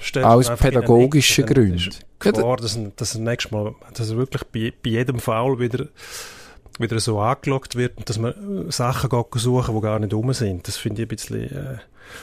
[0.02, 1.92] stellt Aus pädagogischen Gründen.
[2.20, 5.88] Klar, dass, dass er nächstes Mal, dass er wirklich bei, bei jedem Foul wieder,
[6.80, 10.68] wieder so angelockt wird und dass man Sachen suchen, die gar nicht rum sind.
[10.68, 11.78] Das finde ich ein bisschen, äh,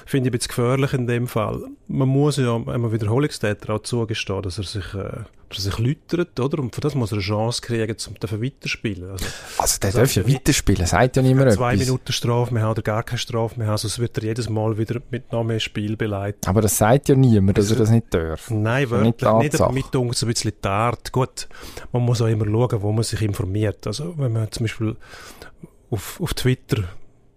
[0.07, 1.63] finde ich ein bisschen gefährlich in dem Fall.
[1.87, 6.39] Man muss ja einem Wiederholungstäter auch zugestehen, dass er sich, äh, dass er sich läutert,
[6.39, 6.59] oder?
[6.59, 9.11] Und für das muss er eine Chance kriegen, um weiterspielen.
[9.11, 9.27] Also,
[9.59, 11.87] also der also, darf ja weiterspielen, sagt ja niemand Zwei etwas.
[11.87, 15.01] Minuten Strafe mehr oder gar keine Strafe mehr haben, sonst wird er jedes Mal wieder
[15.11, 16.47] mit noch mehr Spiel beleidigt.
[16.47, 18.51] Aber das sagt ja niemand, dass er das nicht darf.
[18.51, 21.13] Nein, wirklich nicht, nicht aber mit so ein bisschen die Art.
[21.13, 21.49] Gut,
[21.93, 23.87] man muss auch immer schauen, wo man sich informiert.
[23.87, 24.97] Also wenn man zum Beispiel
[25.91, 26.85] auf, auf Twitter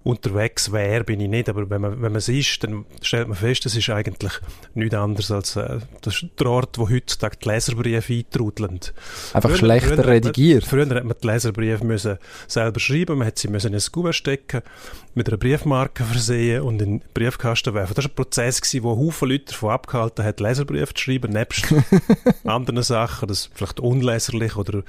[0.03, 3.37] unterwegs wäre, bin ich nicht, aber wenn man, wenn man es ist, dann stellt man
[3.37, 4.33] fest, es ist eigentlich
[4.73, 8.79] nichts anderes als äh, das der Ort, wo heutzutage die Leserbriefe eintrudeln.
[9.33, 10.63] Einfach früher, schlechter früher redigiert.
[10.63, 13.91] Man, früher hat man die Leserbriefe müssen selber schreiben, man hat sie müssen in ein
[13.91, 14.61] Kuvert stecken,
[15.13, 17.93] mit einer Briefmarke versehen und in den Briefkasten werfen.
[17.95, 21.65] Das war ein Prozess, gewesen, wo Haufen Leute davon abgehalten hat, Leserbriefe zu schreiben, nebst
[22.45, 24.83] anderen Sachen, das vielleicht unleserlich oder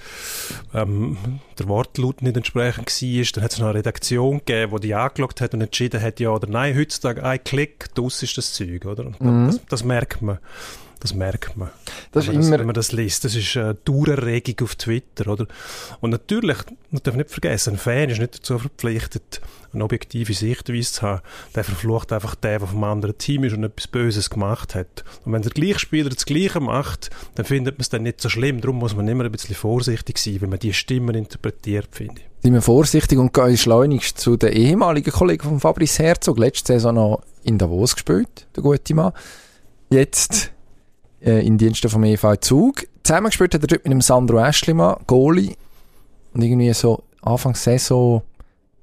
[0.74, 1.16] ähm,
[1.58, 3.24] der Wortlaut nicht entsprechend war.
[3.34, 6.30] Dann hat es noch eine Redaktion gegeben, die die angeschaut hat und entschieden hat, ja
[6.30, 9.12] oder nein, heutzutage ein Klick, das ist das Zeug, oder?
[9.18, 9.46] Mhm.
[9.46, 10.38] Das, das, merkt man.
[11.00, 11.70] Das merkt man.
[12.12, 13.24] Das wenn, man das, wenn man das liest.
[13.24, 15.48] Das ist eine Dauererregung auf Twitter, oder?
[16.00, 16.58] Und natürlich,
[16.92, 19.40] man darf nicht vergessen, ein Fan ist nicht dazu verpflichtet,
[19.72, 21.22] eine objektive Sichtweise zu haben.
[21.54, 25.04] Der verflucht einfach den, der vom anderen Team ist und etwas Böses gemacht hat.
[25.24, 28.60] Und wenn der Gleichspieler das Gleiche macht, dann findet man es dann nicht so schlimm.
[28.60, 32.26] Darum muss man immer ein bisschen vorsichtig sein, wenn man die Stimmen interpretiert, finde ich.
[32.42, 36.38] Sind wir vorsichtig und gehen schleunigst zu den ehemaligen Kollegen von Fabrice Herzog.
[36.38, 39.12] Letzte Saison noch in Davos gespielt, der gute Mann.
[39.90, 40.50] Jetzt
[41.20, 42.86] äh, in Diensten vom EV Zug.
[43.04, 45.54] Zusammengespielt hat er dort mit dem Sandro Aschlimann, Goalie.
[46.34, 48.22] Und irgendwie so Anfang Saison,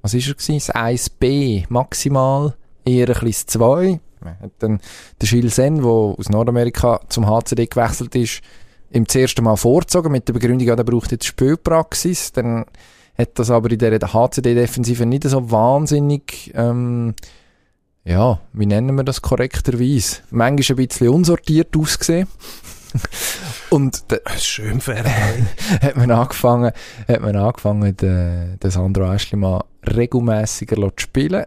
[0.10, 0.72] was ist er gewesen?
[0.74, 4.00] Das 1B maximal, eher ein bisschen 2.
[4.26, 4.80] Hat dann
[5.22, 8.42] der Gilles Sen, der aus Nordamerika zum HCD gewechselt ist,
[8.92, 12.32] ihm das erste Mal vorgezogen mit der Begründung, ja, der braucht jetzt Spielpraxis.
[12.32, 12.66] Dann
[13.18, 17.14] hat das aber in der HCD-Defensive nicht so wahnsinnig, ähm,
[18.04, 20.18] ja, wie nennen wir das korrekterweise?
[20.32, 22.28] Manchmal ein bisschen unsortiert ausgesehen.
[23.70, 24.04] Und
[24.40, 25.06] schön fair.
[25.82, 26.72] hat man angefangen,
[27.08, 31.46] hat man angefangen, den, den Sandro Aschli mal regelmäßiger zu spielen.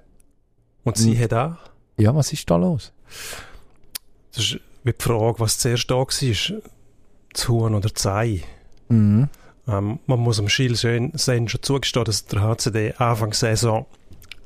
[0.85, 1.57] Und sie hat auch?
[1.97, 2.93] Ja, was ist da los?
[4.33, 8.43] Das ist wie die Frage, was zuerst da war, zu Huhn oder zu Ei.
[8.89, 9.29] Mhm.
[9.69, 11.13] Ähm, man muss am Schiel schon
[11.63, 13.87] zugestehen, dass der HCD Anfang Saison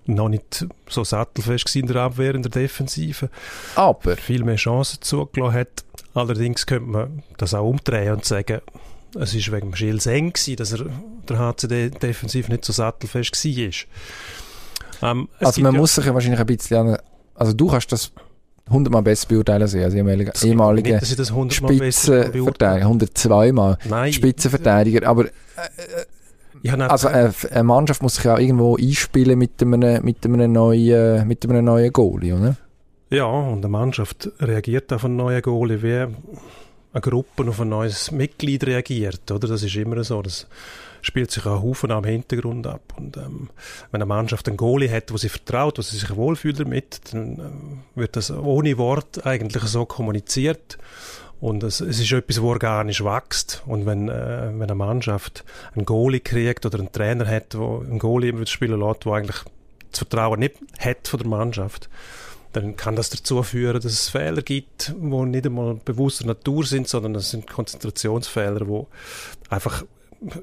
[0.06, 3.30] noch nicht so sattelfest war in der Abwehr, in der Defensive.
[3.74, 5.84] Aber viel mehr Chancen zugelassen hat.
[6.14, 8.60] Allerdings könnte man das auch umdrehen und sagen,
[9.20, 10.86] es war wegen Gilles eng gewesen, dass er
[11.28, 15.10] der HCD defensiv nicht so sattelfest war.
[15.10, 16.98] Ähm, also man ja muss sich ja wahrscheinlich ein bisschen an
[17.34, 18.12] also du kannst das
[18.70, 21.28] hundertmal besser beurteilen als ich, als ehemaliger, ehemaliger nicht, dass ich das.
[21.54, 25.26] Spitzenverteidiger, 102 Mal Nein, Spitzenverteidiger, aber
[26.62, 30.52] ich habe also äh, eine Mannschaft muss sich ja irgendwo einspielen mit einem, mit einem
[30.52, 32.56] neuen, mit einem neuen Goalie, oder?
[33.10, 36.06] Ja, und eine Mannschaft reagiert auf einen neuen Goalie, wie
[36.96, 39.46] eine Gruppe auf ein neues Mitglied reagiert, oder?
[39.46, 40.22] Das ist immer so.
[40.22, 40.46] Das
[41.02, 42.94] spielt sich auch Haufen am Hintergrund ab.
[42.96, 43.50] Und ähm,
[43.90, 47.38] wenn eine Mannschaft einen Goalie hat, wo sie vertraut, wo sie sich wohlfühlt damit, dann
[47.38, 50.78] ähm, wird das ohne Wort eigentlich so kommuniziert.
[51.38, 53.62] Und es, es ist etwas, wo organisch wächst.
[53.66, 57.98] Und wenn, äh, wenn eine Mannschaft einen Goalie kriegt oder einen Trainer hat, wo einen
[57.98, 59.42] Goalie spielen lässt, der eigentlich
[59.90, 61.90] das Vertrauen nicht hat von der Mannschaft,
[62.56, 66.88] dann kann das dazu führen, dass es Fehler gibt, die nicht einmal bewusster Natur sind,
[66.88, 68.86] sondern das sind Konzentrationsfehler, die
[69.50, 69.84] einfach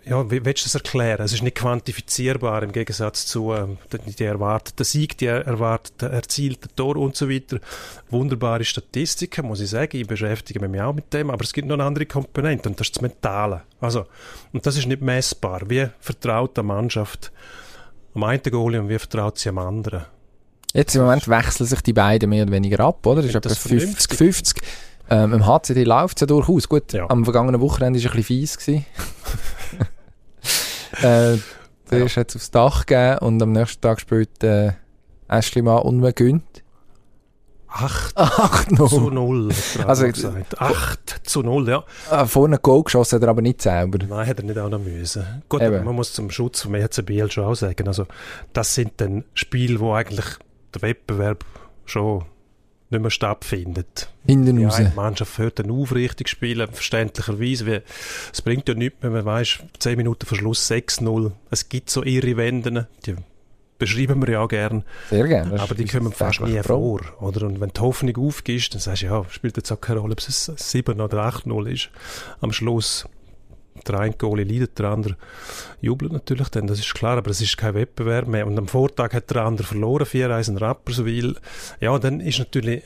[0.06, 1.26] ja, wie willst du das erklären?
[1.26, 6.96] Es ist nicht quantifizierbar im Gegensatz zu ähm, die erwarteten Sieg, die erwarteten erzielten Tor
[6.98, 7.60] und so weiter.
[8.12, 9.98] Wunderbare Statistiken, muss ich sagen.
[9.98, 12.88] Ich beschäftige mich auch mit dem, aber es gibt noch eine andere Komponente und das
[12.88, 13.64] ist das Mentale.
[13.82, 14.06] Also,
[14.54, 15.62] und das ist nicht messbar.
[15.68, 17.32] Wie vertraut eine Mannschaft
[18.14, 20.06] am einen Goalie und wie vertraut sie am anderen?
[20.74, 23.22] Jetzt im Moment wechseln sich die beiden mehr oder weniger ab, oder?
[23.22, 24.58] Das ist etwa das 50-50.
[25.10, 26.68] Ähm, Im HCD läuft es ja durchaus.
[26.68, 27.10] Gut, Ja.
[27.10, 28.58] am vergangenen Wochenende war es ein bisschen fies.
[31.04, 31.38] äh,
[31.92, 32.06] der Ja.
[32.06, 34.72] ist jetzt aufs Dach gegeben und am nächsten Tag spielt äh,
[35.28, 36.44] Ashley mal und man gönnt.
[37.68, 38.88] 8 8-0.
[38.88, 40.62] zu 0, hat er Also, also, gesagt.
[40.62, 41.84] 8 zu 0, ja.
[42.10, 43.98] Ah, vorne Goal geschossen hat er aber nicht selber.
[44.08, 45.26] Nein, hätte er nicht auch noch müssen.
[45.50, 45.84] Gut, Eben.
[45.84, 46.74] man muss zum Schutz vom
[47.06, 48.06] Biel schon auch sagen, also
[48.54, 50.26] das sind dann Spiele, wo eigentlich
[50.76, 51.46] der Wettbewerb
[51.86, 52.26] schon
[52.90, 54.10] nicht mehr stattfindet.
[54.26, 54.76] Hinten Die raus.
[54.76, 57.66] eine Mannschaft hört dann auf, richtig spielen, verständlicherweise.
[57.66, 57.82] Wie,
[58.32, 61.32] es bringt ja nichts, wenn man weiss, 10 Minuten vor Schluss 6-0.
[61.50, 63.16] Es gibt so irre Wenden, die
[63.80, 65.60] beschreiben wir ja auch gern, Sehr gerne.
[65.60, 67.02] Aber die kommen fast nie vor.
[67.20, 67.48] Oder?
[67.48, 70.20] Und wenn die Hoffnung aufgibst, dann sagst du, ja, spielt jetzt auch keine Rolle, ob
[70.20, 71.90] es 7 oder 8-0 ist.
[72.40, 73.06] Am Schluss
[73.88, 75.18] der eine Goalie leidet, der andere
[75.82, 78.48] jubelt natürlich dann, das ist klar, aber es ist kein Wettbewerb mehr.
[78.48, 81.36] Und am Vortag hat der andere verloren, 4-1 in Rapperswil.
[81.80, 82.84] Ja, dann ist natürlich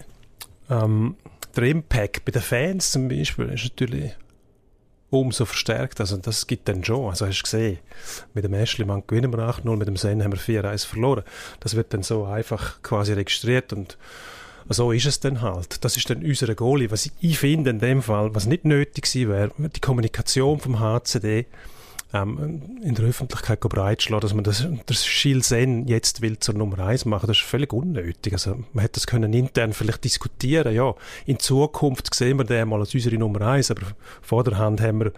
[0.69, 1.15] ähm,
[1.56, 4.15] der Impact bei den Fans zum Beispiel ist natürlich
[5.10, 6.00] umso verstärkt.
[6.00, 7.10] Also das gibt dann schon.
[7.10, 7.80] Also hast du gesehen,
[8.34, 11.23] mit dem Eschlimann gewinnen wir 8-0, mit dem Sen haben wir 4-1 verloren.
[11.60, 13.97] Das wird dann so einfach quasi registriert und
[14.69, 15.84] so ist es dann halt.
[15.84, 16.91] Das ist dann unsere Goalie.
[16.91, 21.45] Was ich finde in dem Fall, was nicht nötig gewesen wäre, die Kommunikation vom HCD
[22.13, 27.06] ähm, in der Öffentlichkeit breitschlagen, dass man das, das Schilsen jetzt will zur Nummer eins
[27.06, 28.34] machen, das ist völlig unnötig.
[28.34, 32.80] Also man hätte das können intern vielleicht diskutieren, ja, in Zukunft sehen wir den mal
[32.80, 33.82] als unsere Nummer eins, aber
[34.22, 35.12] vor der Hand haben wir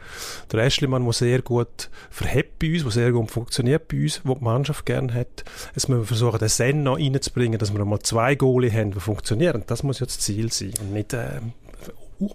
[0.52, 4.36] den Eschlimann, der sehr gut verhebt bei uns, der sehr gut funktioniert bei uns, wo
[4.36, 5.44] die Mannschaft gerne hat.
[5.76, 9.00] Jetzt müssen wir versuchen, den Sen noch reinzubringen, dass wir mal zwei Goalie haben, die
[9.00, 9.64] funktionieren.
[9.68, 11.40] Das muss ja das Ziel sein und nicht äh,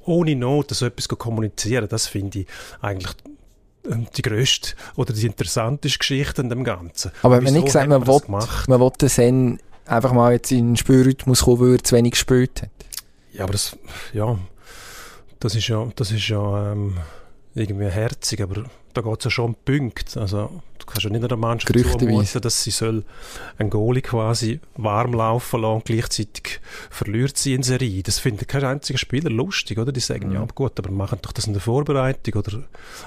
[0.05, 1.89] ohne Not so etwas kommunizieren.
[1.89, 2.47] Das finde ich
[2.81, 3.15] eigentlich
[3.85, 7.13] die grösste oder die interessanteste Geschichte an dem Ganzen.
[7.23, 10.51] Aber wenn Wieso nicht hat man man will, man will den Sen einfach mal jetzt
[10.53, 12.71] in den Spielrhythmus kommen, weil er zu wenig gespielt hat.
[13.33, 13.77] Ja, aber das,
[14.13, 14.39] ja,
[15.41, 16.97] das ist ja, das ist ja ähm,
[17.55, 18.65] irgendwie herzig, aber
[18.95, 20.21] da geht es ja schon um Punkte.
[20.21, 23.05] Also, du kannst ja nicht einer Mannschaft zumuten, dass sie soll
[23.59, 28.03] einen Goalie quasi warm laufen lassen und gleichzeitig verliert sie in Serie.
[28.05, 29.91] Das findet kein einziger Spieler lustig, oder?
[29.93, 30.35] Die sagen, Mhm.
[30.35, 32.63] ja, gut, aber machen doch das in der Vorbereitung oder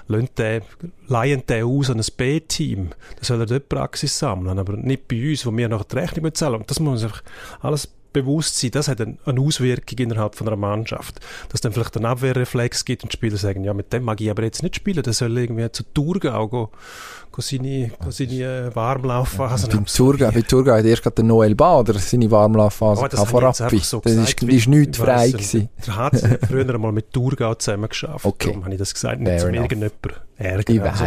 [0.09, 0.61] den,
[1.07, 2.89] leihen den aus an ein B-Team.
[3.17, 6.23] Da soll er dort Praxis sammeln, aber nicht bei uns, wo wir nachher die Rechnung
[6.23, 6.55] bezahlen.
[6.55, 7.23] Und das muss man sich einfach
[7.61, 7.89] alles
[8.21, 11.19] bewusst sein, das hat eine Auswirkung innerhalb von einer Mannschaft.
[11.49, 14.29] Dass dann vielleicht ein Abwehrreflex gibt und die Spieler sagen, ja, mit dem mag ich
[14.29, 16.71] aber jetzt nicht spielen, der soll irgendwie zu Thurgau go
[17.41, 18.33] seine, seine
[18.69, 23.07] äh, Warmlaufphasen Beim Thurgau, bei Thurgau hat erst gerade der Noel Bader seine Warmlaufphase Oh,
[23.07, 23.55] das vorab.
[23.55, 25.69] so das ist, ist nichts Ich frei gewesen.
[25.85, 26.13] Der hat
[26.47, 28.25] früher einmal mit Thurgau zusammen geschafft.
[28.25, 28.49] Okay.
[28.49, 29.71] Darum habe ich das gesagt, nicht Fair zum enough.
[29.71, 30.75] irgendjemand ärgern.
[30.75, 31.05] Ich Also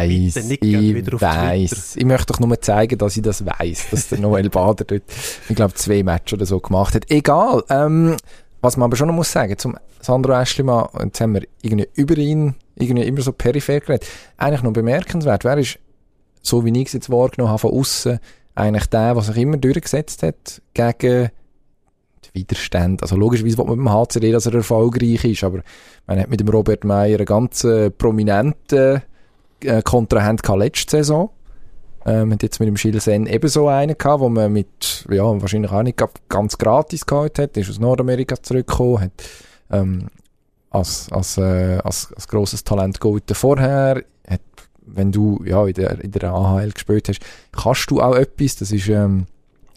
[0.49, 1.95] wieder ich weiss.
[1.95, 5.03] Ich möchte doch nur zeigen, dass ich das weiss, dass der Noel Bader dort,
[5.49, 7.09] ich glaube, zwei Matches oder so gemacht hat.
[7.09, 7.63] Egal.
[7.69, 8.15] Ähm,
[8.61, 12.17] was man aber schon noch muss sagen, zum Sandro Aschlimann, jetzt haben wir irgendwie über
[12.17, 14.07] ihn irgendwie immer so peripher geredet.
[14.37, 15.43] Eigentlich noch bemerkenswert.
[15.43, 15.77] Wer ist,
[16.41, 18.19] so wie ich es jetzt wahrgenommen habe, von außen
[18.55, 21.29] eigentlich der, der sich immer durchgesetzt hat gegen
[22.25, 23.01] die Widerstände.
[23.01, 25.61] Also logischerweise will man mit dem HCD, dass er erfolgreich ist, aber
[26.07, 29.01] man hat mit dem Robert Meyer einen ganz äh, prominenten
[29.63, 31.29] äh, Kontrahent gehabt letzte Saison.
[32.03, 35.83] Ähm, hat jetzt mit dem Schilsen ebenso einen gehabt, wo man mit, ja, wahrscheinlich auch
[35.83, 39.11] nicht ga- ganz gratis gehabt hat, ist aus Nordamerika zurückgekommen, hat,
[39.69, 40.07] ähm,
[40.71, 44.03] als, als, äh, als, als grosses Talent golden vorher,
[44.85, 47.19] wenn du, ja, in der, in der AHL gespielt hast,
[47.51, 49.25] kannst du auch etwas, das ist, ähm,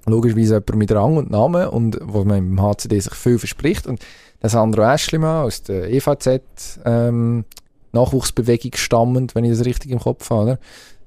[0.07, 3.87] logischerweise jemand mit Rang und Namen und wo man im HCD sich viel verspricht.
[3.87, 4.05] Und
[4.43, 7.45] der Sandro Aeschlimann aus der EVZ ähm,
[7.93, 10.59] Nachwuchsbewegung stammend, wenn ich das richtig im Kopf habe?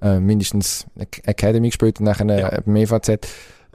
[0.02, 2.50] Äh, mindestens Academy gespielt und nachher Ja.
[2.50, 3.28] äh, beim EVZ.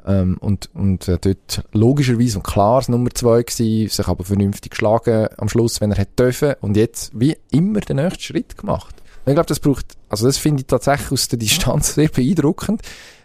[0.04, 4.70] Ähm, und und äh, dort logischerweise und klar das Nummer zwei gewesen, sich aber vernünftig
[4.72, 8.96] geschlagen am Schluss, wenn er hätte dürfen und jetzt wie immer den nächsten Schritt gemacht.
[9.24, 12.82] Und ich glaube, das braucht, also das finde ich tatsächlich aus der Distanz sehr beeindruckend,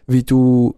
[0.08, 0.76] wie du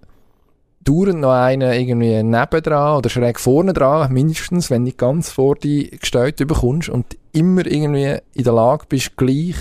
[0.84, 5.90] dauernd noch einen irgendwie nebendran oder schräg vorne dran, mindestens, wenn nicht ganz vor dir
[5.90, 9.56] gestellt bekommst und immer irgendwie in der Lage bist, gleich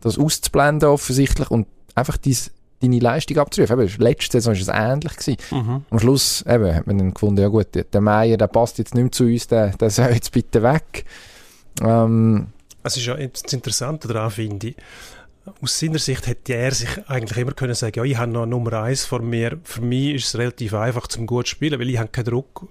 [0.00, 2.50] das auszublenden offensichtlich und einfach dies,
[2.82, 3.80] deine Leistung abzurufen.
[3.80, 5.16] Eben, letzte Saison war es ähnlich.
[5.16, 5.36] Gewesen.
[5.52, 5.84] Mhm.
[5.88, 9.02] Am Schluss eben, hat man dann gefunden, ja gut, der- Meier, der passt jetzt nicht
[9.04, 11.04] mehr zu uns, der, der soll jetzt bitte weg.
[11.82, 12.48] Ähm,
[12.82, 14.76] Es ist ja das Interessante daran, finde ich.
[15.60, 18.82] Aus seiner Sicht hätte er sich eigentlich immer können sagen, ja, ich habe noch Nummer
[18.82, 19.58] eins vor mir.
[19.62, 22.68] Für mich ist es relativ einfach zum gut zu spielen, weil ich habe keinen Druck.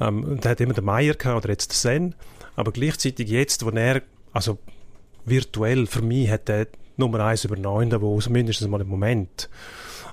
[0.00, 2.14] Ähm, und hat immer den Meier oder jetzt den Sen.
[2.54, 4.58] Aber gleichzeitig jetzt, wo er, also
[5.24, 9.48] virtuell für mich hat er Nummer eins übernommen, wo zumindest mal im Moment.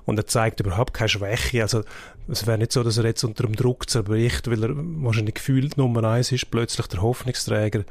[0.06, 1.62] Und er zeigt überhaupt keine Schwäche.
[1.62, 1.84] Also,
[2.28, 5.78] es wäre nicht so, dass er jetzt unter dem Druck zerbricht, weil er wahrscheinlich gefühlt
[5.78, 7.84] Nummer eins ist, plötzlich der Hoffnungsträger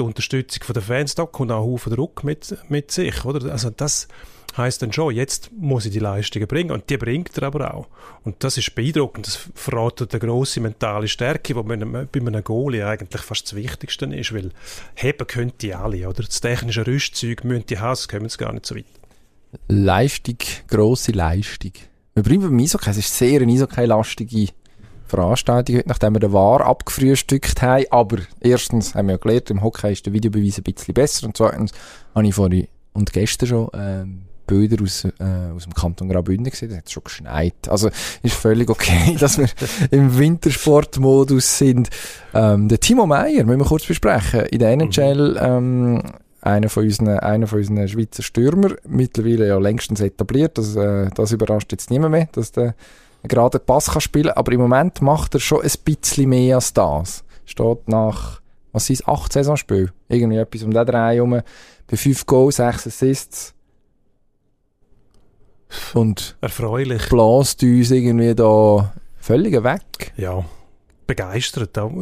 [0.00, 3.52] die Unterstützung den Fans, da kommt auch ein Haufen Druck mit, mit sich, oder?
[3.52, 4.08] Also das
[4.56, 7.86] heißt dann schon, jetzt muss ich die Leistungen bringen und die bringt er aber auch.
[8.24, 13.22] Und das ist beeindruckend, das verratet eine grosse mentale Stärke, die bei einem, Goalie eigentlich
[13.22, 14.50] fast das Wichtigste ist, weil
[14.94, 16.22] heben können die alle, oder?
[16.24, 18.86] Das technische Rüstzeug müssen die haben, kommen sie gar nicht so weit.
[19.68, 21.72] Leistung, grosse Leistung.
[22.14, 22.90] Wir bleiben beim Eishockey.
[22.90, 24.48] Es ist sehr eine Eishockey-lastige
[25.10, 27.84] Veranstaltung heute, nachdem wir den War abgefrühstückt haben.
[27.90, 31.26] Aber erstens haben wir ja gelernt, im Hockey ist der Videobeweis ein bisschen besser.
[31.26, 31.72] Und zweitens
[32.14, 35.12] habe ich vorhin und gestern schon ähm, Bilder aus, äh,
[35.54, 36.70] aus dem Kanton Graubünden gesehen.
[36.70, 37.68] Da hat es schon geschneit.
[37.68, 37.90] Also
[38.22, 39.48] ist völlig okay, dass wir
[39.90, 41.88] im Wintersportmodus sind.
[42.34, 44.40] Ähm, der Timo Meyer müssen wir kurz besprechen.
[44.46, 46.02] In der NHL ähm,
[46.42, 51.32] einer von unseren, einer von unseren Schweizer Stürmer, mittlerweile ja längstens etabliert, das, äh, das
[51.32, 52.74] überrascht jetzt niemand mehr, dass der
[53.28, 57.24] gerade Pass kann spielen, aber im Moment macht er schon ein bisschen mehr als das.
[57.44, 58.40] Steht nach,
[58.72, 61.40] was sind acht Saisonspiele, irgendwie etwas um den Dreh herum,
[61.86, 63.54] bei fünf Goals, sechs Assists
[65.94, 67.08] und Erfreulich.
[67.08, 70.12] bläst uns irgendwie da völlig weg.
[70.16, 70.44] Ja,
[71.06, 71.78] begeistert.
[71.78, 71.92] Auch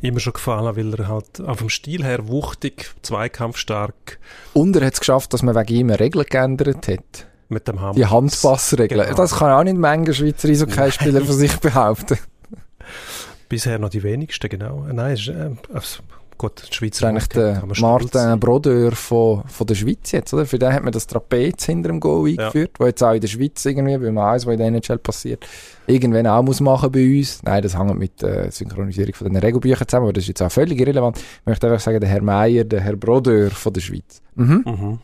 [0.00, 4.18] immer schon gefallen, weil er halt auf dem Stil her wuchtig, zweikampfstark
[4.54, 7.26] Und er hat es geschafft, dass man wegen ihm eine Regel geändert hat.
[7.50, 7.94] Mit dem Hammer.
[7.94, 9.04] Die Handpassregel.
[9.04, 9.16] Genau.
[9.16, 12.18] Das kann auch nicht Menge Schweizer Eishockey-Spieler von sich behaupten.
[13.48, 14.86] Bisher noch die wenigsten, genau.
[14.92, 16.02] Nein, ist, äh, also,
[16.38, 17.80] gut, die Das Schweizer ist eigentlich der man.
[17.80, 20.46] Martin Brodeur von, von der Schweiz jetzt, oder?
[20.46, 23.28] Für den hat man das Trapez hinter dem Goal eingeführt, wo jetzt auch in der
[23.28, 25.46] Schweiz irgendwie, beim Eis, was in der NHL passiert,
[25.86, 27.42] irgendwann auch muss machen bei uns.
[27.42, 30.52] Nein, das hängt mit der Synchronisierung von den Regelbüchern zusammen, aber das ist jetzt auch
[30.52, 31.18] völlig irrelevant.
[31.18, 34.22] Ich möchte einfach sagen, der Herr Meier, der Herr Brodeur von der Schweiz.
[34.36, 34.64] Mhm.
[34.64, 34.98] Mhm.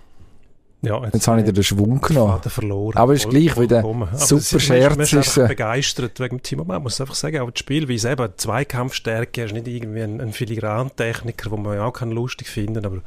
[0.82, 2.40] Ja, Jetzt habe ich dir den Schwung genommen.
[2.42, 2.96] Verloren.
[2.96, 5.48] Aber ist Voll- gleich wieder super es ist- Scherz ist, man ist, ist äh, einfach
[5.48, 9.66] begeistert wegen dem Timo Man muss einfach sagen, auch das Spielweise eben, Zweikampfstärke, ist nicht
[9.66, 12.98] irgendwie ein, ein Filigrantechniker, den man ja auch kann lustig finden aber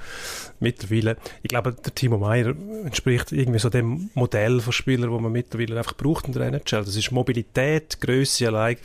[0.60, 2.54] mittlerweile, ich glaube, der Timo Meyer
[2.86, 6.84] entspricht irgendwie so dem Modell von Spielern, wo man mittlerweile einfach braucht in der NHL.
[6.84, 8.78] Das ist Mobilität, Größe allein,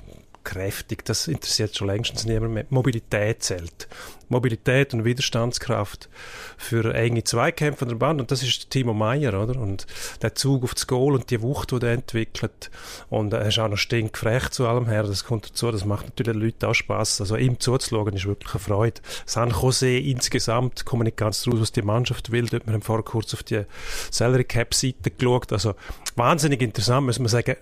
[0.44, 2.66] kräftig, das interessiert schon längstens niemand mehr.
[2.70, 3.88] Mobilität zählt.
[4.28, 6.08] Mobilität und Widerstandskraft
[6.56, 9.60] für enge Zweikämpfe der Band und das ist Timo Meyer, oder?
[9.60, 9.86] Und
[10.22, 12.70] der Zug auf das Goal und die Wucht, die er entwickelt
[13.10, 16.32] und er ist auch noch stinkfrech zu allem her, das kommt dazu, das macht natürlich
[16.32, 17.20] den Leuten auch Spass.
[17.20, 19.00] Also ihm zuzuschauen ist wirklich eine Freude.
[19.26, 23.04] San Jose insgesamt, komme nicht ganz draus, was die Mannschaft will, dort wir haben vorher
[23.04, 23.64] kurz auf die
[24.10, 25.74] Salary Cap Seite geschaut, also
[26.16, 27.56] wahnsinnig interessant, muss man sagen,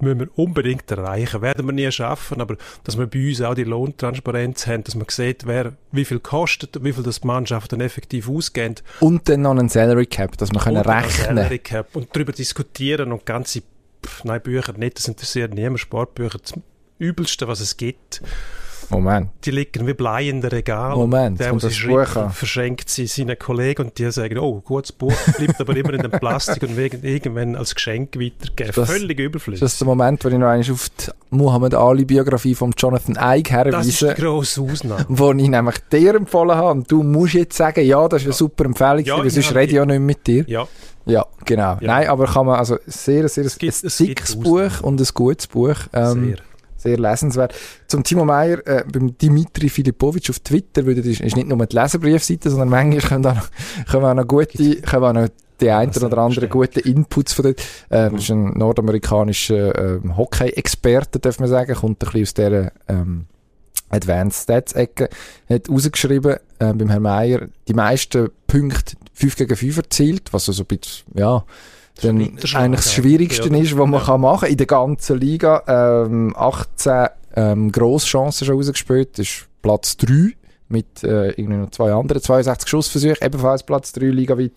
[0.00, 1.42] müssen wir unbedingt erreichen.
[1.42, 5.06] Werden wir nie schaffen, aber dass wir bei uns auch die Lohntransparenz haben, dass man
[5.08, 8.76] sieht, wer wie viel kostet, wie viel das die Mannschaften effektiv ausgeben.
[9.00, 13.12] Und dann noch einen Salary Cap, dass wir können rechnen Salary Cap und darüber diskutieren
[13.12, 13.62] und ganze,
[14.04, 16.54] pff, nein, Bücher nicht, das interessiert niemand, Sportbücher, das
[16.98, 18.22] Übelste, was es gibt.
[18.90, 19.30] Moment.
[19.44, 20.96] Die liegen wie Blei in der Regal.
[20.96, 22.30] Moment, der, das Buch an.
[22.30, 26.10] verschenkt sie seinen Kollegen und die sagen, oh, gutes Buch, bleibt aber immer in dem
[26.10, 28.72] Plastik und wegen, irgendwann als Geschenk weitergeben.
[28.74, 29.62] Das- Völlig Das überflüssig.
[29.62, 33.86] ist der Moment, wo ich noch einmal auf die Muhammad Ali-Biografie von Jonathan Eig Das
[33.86, 35.04] ist die herweise, grosse Ausnahme.
[35.08, 36.70] wo ich nämlich dir empfohlen habe.
[36.72, 39.64] Und du musst jetzt sagen, ja, das ist eine super Empfehlung, Ja, weil sonst rede
[39.66, 40.44] ich ja nicht mit dir.
[40.46, 40.66] Ja,
[41.04, 41.76] Ja, genau.
[41.80, 41.86] Ja.
[41.86, 44.36] Nein, aber kann man, also sehr, sehr, Es gibt- ein dickes.
[44.36, 45.76] Buch und ein gutes Buch.
[45.92, 46.36] Ähm, sehr.
[46.86, 47.54] Sehr lesenswert.
[47.86, 51.76] Zum Timo Meyer, äh, beim Dimitri Filipovic auf Twitter, weil das ist, nicht nur die
[51.76, 53.48] Leserbriefseite, sondern manchmal können auch noch,
[53.90, 55.28] können auch noch gute, können auch noch
[55.60, 57.62] die einen oder anderen guten Inputs von dort.
[57.90, 58.18] Ähm, mhm.
[58.18, 63.26] ist ein nordamerikanischer ähm, Hockey-Experte, darf man sagen, kommt ein bisschen aus dieser ähm,
[63.88, 65.08] Advanced Stats-Ecke,
[65.48, 70.64] hat rausgeschrieben, äh, beim Herrn Meier, die meisten Punkte 5 gegen 5 erzielt, was also
[70.64, 71.44] ein bisschen, ja,
[72.02, 73.56] dann eigentlich das Schwierigste ja.
[73.56, 74.06] ist, was man ja.
[74.06, 75.62] kann machen in der ganzen Liga.
[75.66, 80.32] Ähm, 18 ähm, Grosschancen schon rausgespielt, ist Platz 3
[80.68, 84.52] mit äh, irgendwie noch zwei anderen, 62 Schussversuche, ebenfalls Platz 3 ligaweit.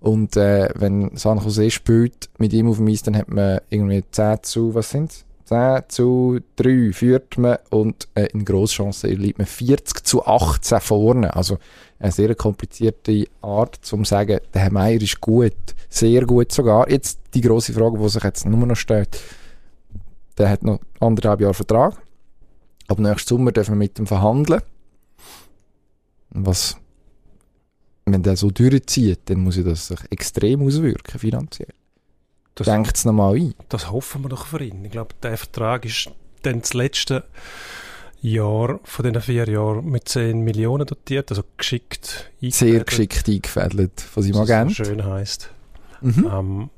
[0.00, 4.02] Und äh, wenn San Jose spielt mit ihm auf dem Eis, dann hat man irgendwie
[4.10, 5.24] 10 zu, was sind's?
[5.44, 11.36] 10 zu 3 führt man und äh, in Grosschancen liegt man 40 zu 18 vorne.
[11.36, 11.58] Also
[12.02, 15.54] eine sehr komplizierte Art, zum zu sagen, der Herr Meier ist gut,
[15.88, 16.90] sehr gut sogar.
[16.90, 19.20] Jetzt die große Frage, die sich jetzt nur noch stellt,
[20.36, 22.02] der hat noch anderthalb Jahre Vertrag.
[22.88, 24.62] Ab nächsten Sommer dürfen wir mit ihm verhandeln.
[26.30, 26.76] Was,
[28.04, 31.72] wenn der so durchzieht, dann muss ja das sich extrem auswirken, finanziell.
[32.58, 33.54] Denkt es nochmal ein.
[33.68, 34.84] Das hoffen wir doch für ihn.
[34.84, 36.10] Ich glaube, der Vertrag ist
[36.42, 37.24] dann das letzte
[38.22, 42.54] Jahr von diesen vier Jahren mit 10 Millionen dotiert, also geschickt eingefädelt.
[42.54, 44.76] Sehr geschickt eingefädelt von seinem Agent.
[44.76, 45.50] So schön heisst.
[46.00, 46.30] Mhm.
[46.32, 46.70] Ähm,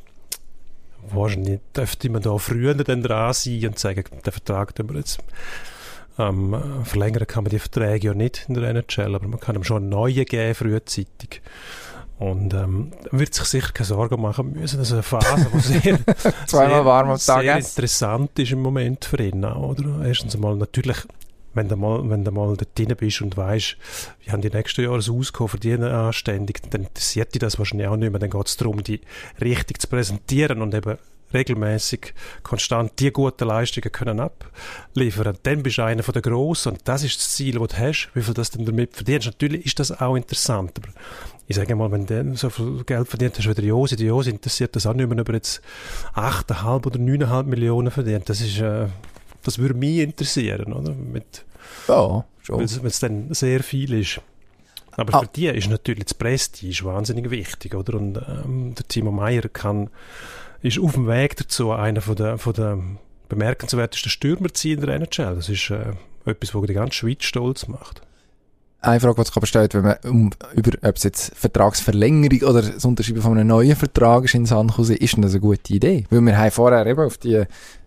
[1.11, 5.21] wahrscheinlich dürfte man da früher dann dran sein und sagen, den Vertrag den wir jetzt
[6.19, 9.65] ähm, verlängern kann man die Verträge ja nicht in der NHL, aber man kann ihm
[9.65, 11.43] schon einen neuen geben, frühzeitig.
[12.21, 14.79] Und ähm, wird sich sicher keine Sorgen machen müssen.
[14.79, 15.95] Das ist eine Phase, die sehr,
[16.87, 20.05] am Tag sehr interessant ist im Moment für ihn auch, oder?
[20.07, 20.99] Erstens einmal natürlich,
[21.55, 23.77] wenn du mal, wenn du mal dort drin bist und weißt,
[24.21, 27.97] wie haben die nächsten Jahre das Auskommen verdienen anständig, dann interessiert dich das wahrscheinlich auch
[27.97, 28.19] nicht mehr.
[28.19, 29.01] Dann geht es darum, die
[29.41, 30.99] richtig zu präsentieren und eben
[31.35, 35.37] regelmäßig konstant die guten Leistungen können abliefern.
[35.43, 38.11] Dann bist du einer den Grossen und das ist das Ziel, das du hast.
[38.15, 39.27] Wie viel das du damit verdienst.
[39.27, 40.89] Natürlich ist das auch interessant, aber
[41.47, 44.31] ich sage mal, wenn du so viel Geld verdient hast wie der Josi, die Josi
[44.31, 45.61] interessiert das auch nicht mehr, ob er jetzt
[46.15, 48.29] 8,5 oder 9,5 Millionen verdient.
[48.29, 48.87] Das ist, äh,
[49.45, 50.93] das würde mich interessieren, oder?
[50.93, 51.45] Mit,
[51.89, 52.59] ja, schon.
[52.59, 54.21] Weil es dann sehr viel ist.
[54.97, 55.21] Aber ah.
[55.21, 57.95] für die ist natürlich das Prestige wahnsinnig wichtig, oder?
[57.95, 59.91] Und ähm, der Timo Meyer kann
[60.63, 62.79] ist auf dem Weg dazu einer von der, von der
[63.29, 65.37] bemerkenswertesten Stürmerziehen der NHL.
[65.37, 65.93] Das ist äh,
[66.25, 68.01] etwas, was die ganze Schweiz stolz macht.
[68.81, 72.63] Eine Frage, die sich aber stellt, wenn man um, über, ob es jetzt Vertragsverlängerung oder
[72.63, 76.05] das Unterschreiben von einem neuen Vertrag ist in San Jose, ist das eine gute Idee?
[76.11, 77.45] Weil wir haben vorher eben auf die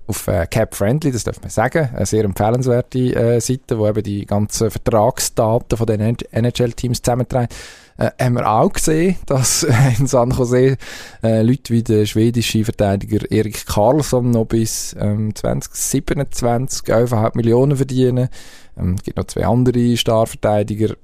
[0.07, 4.03] auf äh, Cap Friendly, das darf man sagen, eine sehr empfehlenswerte äh, Seite, wo eben
[4.03, 7.53] die ganzen Vertragsdaten von den NHL-Teams zusammenträgt
[7.97, 10.77] äh, haben wir auch gesehen, dass äh, in San Jose
[11.23, 18.29] äh, Leute wie der schwedische Verteidiger Erik Karlsson noch bis ähm, 2027 11,5 Millionen verdienen.
[18.77, 20.95] Ähm, gibt noch zwei andere Starverteidiger,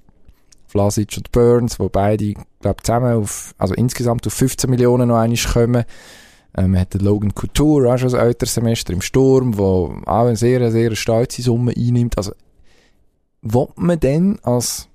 [0.68, 5.40] Vlasic und Burns, wo beide, glaube zusammen auf, also insgesamt auf 15 Millionen noch einmal
[5.52, 5.84] kommen.
[6.56, 10.26] Ähm, man hat den Logan Couture, auch schon ein älteres Semester im Sturm, wo auch
[10.26, 12.18] eine sehr, sehr stolze Summe einnimmt.
[12.18, 12.34] Also,
[13.42, 14.88] wo man denn als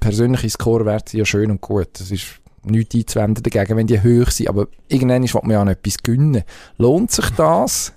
[0.00, 1.88] persönliche Scorewerte sind ja schön und gut.
[1.94, 2.26] Das ist
[2.64, 4.48] nichts einzuwenden dagegen, wenn die hoch sind.
[4.48, 6.42] Aber irgendwann ist, man ja noch etwas gönnen.
[6.76, 7.92] Lohnt sich das,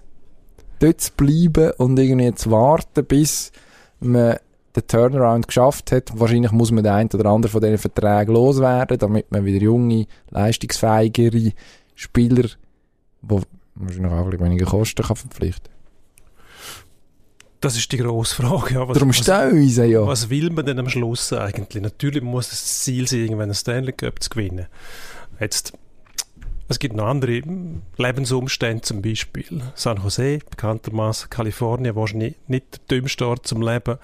[0.80, 3.52] dort zu bleiben und irgendwie zu warten, bis
[4.00, 4.38] man
[4.76, 6.18] den Turnaround geschafft hat?
[6.18, 10.06] Wahrscheinlich muss man den einen oder anderen von diesen Verträgen loswerden, damit man wieder junge,
[10.30, 11.54] leistungsfähigere
[11.98, 12.50] Spieler,
[13.22, 13.42] die
[13.76, 15.78] wahrscheinlich auch weniger Kosten kann verpflichten
[17.60, 18.76] das ist die grosse Frage.
[18.76, 18.88] Ja.
[18.88, 20.06] Was, Darum stellen wir ja.
[20.06, 21.82] Was will man denn am Schluss eigentlich?
[21.82, 24.68] Natürlich muss das Ziel sein, irgendwann einen Stanley Cup zu gewinnen.
[25.40, 25.74] Jetzt,
[26.70, 27.42] es gibt noch andere
[27.98, 33.98] Lebensumstände, zum Beispiel San Jose, bekanntermaßen Kalifornien, wahrscheinlich nicht der dümmste Ort zum Leben.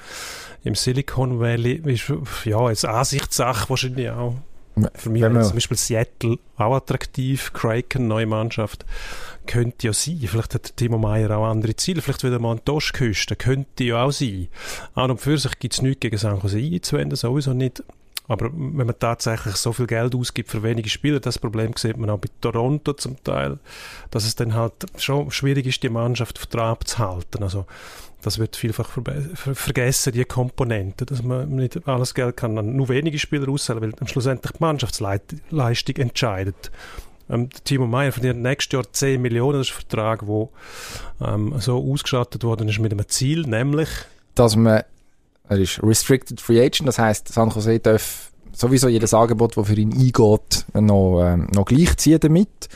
[0.64, 2.12] Im Silicon Valley ist
[2.46, 4.36] ja jetzt Ansichtssache wahrscheinlich auch.
[4.96, 8.86] Für mich wäre zum Beispiel Seattle auch attraktiv, Kraken, neue Mannschaft
[9.46, 10.20] könnte ja sein.
[10.26, 12.02] Vielleicht hat Timo Meyer auch andere Ziele.
[12.02, 13.36] Vielleicht wieder mal an die Ostküste.
[13.36, 14.48] Könnte ja auch sein.
[14.96, 17.84] An und für sich gibt es nichts gegen San Jose einzuwenden, sowieso nicht.
[18.28, 22.10] Aber wenn man tatsächlich so viel Geld ausgibt für wenige Spieler, das Problem sieht man
[22.10, 23.60] auch bei Toronto zum Teil,
[24.12, 27.44] dass es dann halt schon schwierig ist, die Mannschaft auf Trab zu halten.
[27.44, 27.66] Also
[28.22, 32.88] das wird vielfach ver vergessen, die Komponente, dass man nicht alles Geld kann an nur
[32.88, 36.72] wenige Spieler auszahlen, weil am schlussendlich die Mannschaftsleistung entscheidet.
[37.30, 39.60] Ähm, Timo Meyer verdient nächstes Jahr 10 Millionen.
[39.60, 40.48] Das ist ein Vertrag, der
[41.28, 43.90] ähm, so ausgestattet worden ist mit einem Ziel, nämlich...
[44.36, 44.84] Dass man,
[45.50, 49.76] er ist Restricted Free Agent, das heißt, San Jose darf sowieso jedes Angebot, das für
[49.76, 52.70] ihn eingeht, noch, ähm, noch gleichziehen damit.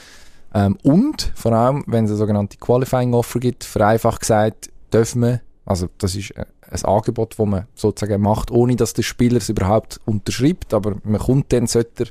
[0.53, 5.41] Ähm, und vor allem, wenn es eine sogenannte Qualifying Offer gibt, vereinfacht gesagt, dürfen wir,
[5.65, 9.49] also das ist äh, ein Angebot, das man sozusagen macht, ohne dass der Spieler es
[9.49, 12.07] überhaupt unterschreibt, aber man kommt dann, sollte er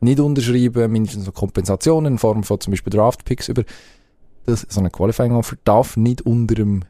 [0.00, 3.64] nicht unterschreiben, mindestens noch Kompensationen in Form von zum Beispiel Draftpicks über
[4.46, 6.82] das, so eine Qualifying Offer darf nicht unter dem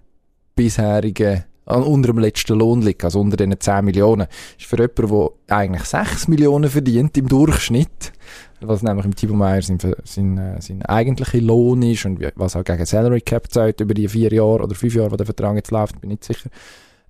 [0.57, 4.26] bisherigen, unter dem letzten Lohn liegen, also unter diesen 10 Millionen.
[4.58, 8.12] ist für jemanden, der eigentlich 6 Millionen verdient im Durchschnitt,
[8.60, 12.64] was nämlich im Timo Meyer sein, sein, äh, sein eigentlicher Lohn ist und was auch
[12.64, 15.70] gegen Salary Cap zahlt über die vier Jahre oder fünf Jahre, wo der Vertrag jetzt
[15.70, 16.50] läuft, bin ich nicht sicher.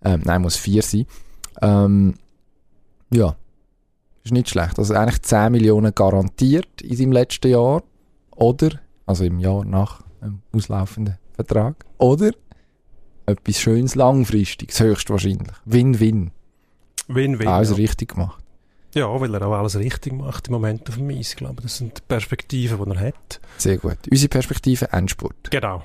[0.05, 1.07] Ähm, nein, muss vier sein.
[1.63, 2.15] Ähm,
[3.13, 3.37] ja,
[4.25, 4.79] ist nicht schlecht.
[4.79, 7.83] Also eigentlich 10 Millionen garantiert in seinem letzten Jahr
[8.35, 8.71] oder,
[9.07, 12.31] also im Jahr nach dem auslaufenden Vertrag, oder
[13.27, 15.57] etwas Schönes langfristiges, höchstwahrscheinlich.
[15.65, 16.31] Win-win.
[17.09, 17.49] Win-win.
[17.49, 17.77] Alles ja.
[17.77, 18.43] richtig gemacht.
[18.95, 21.31] ja, weil er auch alles richtig macht im Moment auf dem Eis.
[21.31, 23.41] Ich glaube, das sind die Perspektiven, die er hat.
[23.59, 23.99] Sehr gut.
[24.11, 25.51] Unsere Perspektive Endspurt.
[25.51, 25.83] Genau.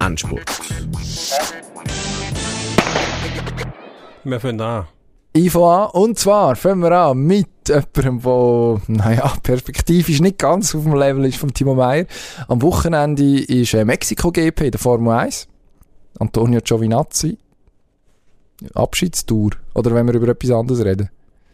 [0.00, 0.48] Endspurt.
[4.24, 4.86] Wir fangen an.
[5.32, 5.90] Info an.
[5.92, 11.24] Und zwar fangen wir an mit jemandem, der, naja, perspektivisch nicht ganz auf dem Level
[11.26, 12.06] ist vom Timo Meyer.
[12.48, 15.48] Am Wochenende ist äh, Mexiko GP, der Formel 1.
[16.18, 17.38] Antonio Giovinazzi.
[18.74, 19.52] Abschiedstour.
[19.74, 21.10] Oder wenn wir über etwas anderes reden.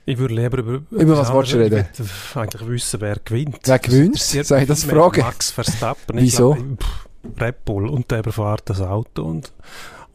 [0.07, 0.83] Ich würde lieber über...
[0.91, 1.87] Über was wolltest du reden?
[1.93, 3.61] Ich würde eigentlich wissen, wer gewinnt.
[3.65, 4.19] Wer gewinnt?
[4.19, 5.21] Soll ich das fragen?
[5.23, 6.19] Max Verstappen.
[6.19, 6.55] Wieso?
[6.55, 7.09] Pff,
[7.41, 9.53] Red Bull und der überfährt das Auto und,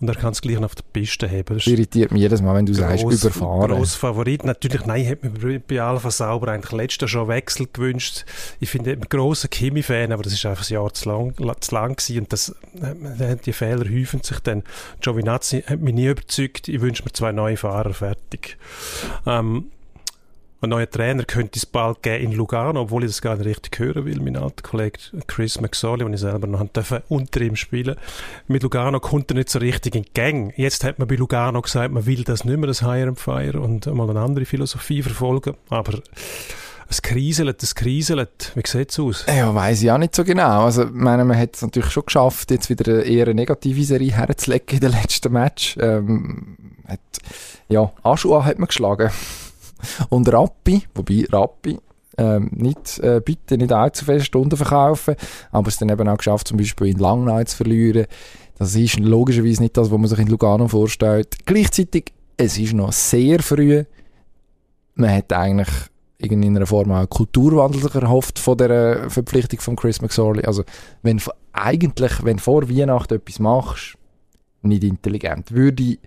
[0.01, 1.43] und er kann es gleich noch auf der Piste haben.
[1.57, 3.71] Das irritiert mich jedes Mal, wenn du sagst, gross- überfahren.
[3.71, 4.43] Gross Favorit.
[4.45, 8.25] Natürlich, nein, hat mir bei- Alpha Sauber eigentlich letztes Jahr schon Wechsel gewünscht.
[8.59, 11.75] Ich finde, ich bin grosser Kimi-Fan, aber das ist einfach ein Jahr zu lang, zu
[11.75, 12.55] lang gewesen und das,
[13.19, 14.63] äh, die Fehler häufen sich dann.
[15.01, 16.67] Giovinazzi hat mich nie überzeugt.
[16.67, 18.57] Ich wünsche mir zwei neue Fahrer fertig.
[19.25, 19.65] Ähm,
[20.61, 23.79] ein neuer Trainer könnte es bald geben in Lugano, obwohl ich das gar nicht richtig
[23.79, 24.19] hören will.
[24.19, 27.95] Mein alter Kollege Chris McSorley, den ich selber noch durfte, unter ihm spielen.
[28.47, 30.53] Mit Lugano kommt er nicht so richtig in Gang.
[30.57, 33.59] Jetzt hat man bei Lugano gesagt, man will das nicht mehr, das Hire and Fire
[33.59, 35.55] und mal eine andere Philosophie verfolgen.
[35.69, 36.01] Aber
[36.89, 38.51] es kriselt, es kriselt.
[38.55, 39.25] Wie sieht es aus?
[39.27, 40.65] Ja, weiss ich auch nicht so genau.
[40.65, 43.83] Also, ich meine, man hat es natürlich schon geschafft, jetzt wieder eine eher eine negative
[43.83, 45.77] Serie herzulegen in den letzten Match.
[45.79, 46.57] Ähm,
[46.87, 46.99] hat,
[47.69, 49.11] ja, Aschua hat man geschlagen.
[50.09, 51.77] Und Rappi, wobei Rappi,
[52.17, 55.15] ähm, nicht, äh, bitte nicht allzu viele Stunden verkaufen,
[55.51, 58.07] aber es dann eben auch geschafft, zum Beispiel in Langnau zu verlieren.
[58.57, 61.37] Das ist logischerweise nicht das, was man sich in Lugano vorstellt.
[61.45, 63.85] Gleichzeitig, es ist noch sehr früh.
[64.95, 65.69] Man hat eigentlich
[66.17, 70.43] in irgendeiner Form auch einen Kulturwandel erhofft von der Verpflichtung von Chris McSorley.
[70.43, 70.63] Also,
[71.01, 71.21] wenn
[71.53, 73.97] eigentlich, wenn vor Weihnachten etwas machst,
[74.61, 75.99] nicht intelligent, würde ich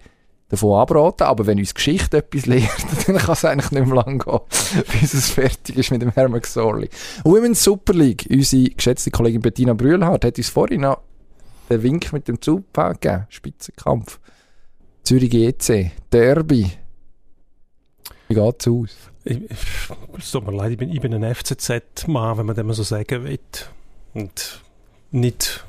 [0.52, 4.18] davon abraten, aber wenn uns Geschichte etwas lehrt, dann kann es eigentlich nicht mehr lang
[4.18, 4.40] gehen,
[5.00, 6.90] bis es fertig ist mit dem Herrn McSorley.
[7.24, 10.98] Women's Super League, unsere geschätzte Kollegin Bettina Brühlhardt hat uns vorhin noch
[11.70, 14.20] den Wink mit dem Zug gegeben, Spitzenkampf.
[15.04, 16.70] Zürich GC, Derby.
[18.28, 18.90] Wie geht's aus?
[19.24, 23.24] Es tut mir leid, ich bin, ich bin ein FCZ-Mann, wenn man dem so sagen
[23.24, 23.38] will.
[24.12, 24.60] Und
[25.10, 25.64] nicht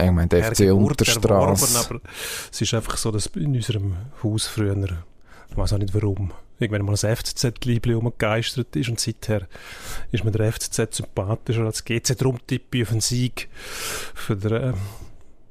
[0.00, 1.78] Ich meine, der FC Unterstrasse.
[1.78, 2.00] aber
[2.52, 4.76] es ist einfach so, dass in unserem Haus früher,
[5.50, 9.46] ich weiß auch nicht warum, irgendwann mal ein FCZ-Liebli umgegeistert ist und seither
[10.12, 12.16] ist mir der FCZ sympathischer als GC.
[12.16, 13.48] Darum tippe ich auf einen Sieg
[14.14, 14.72] für den äh,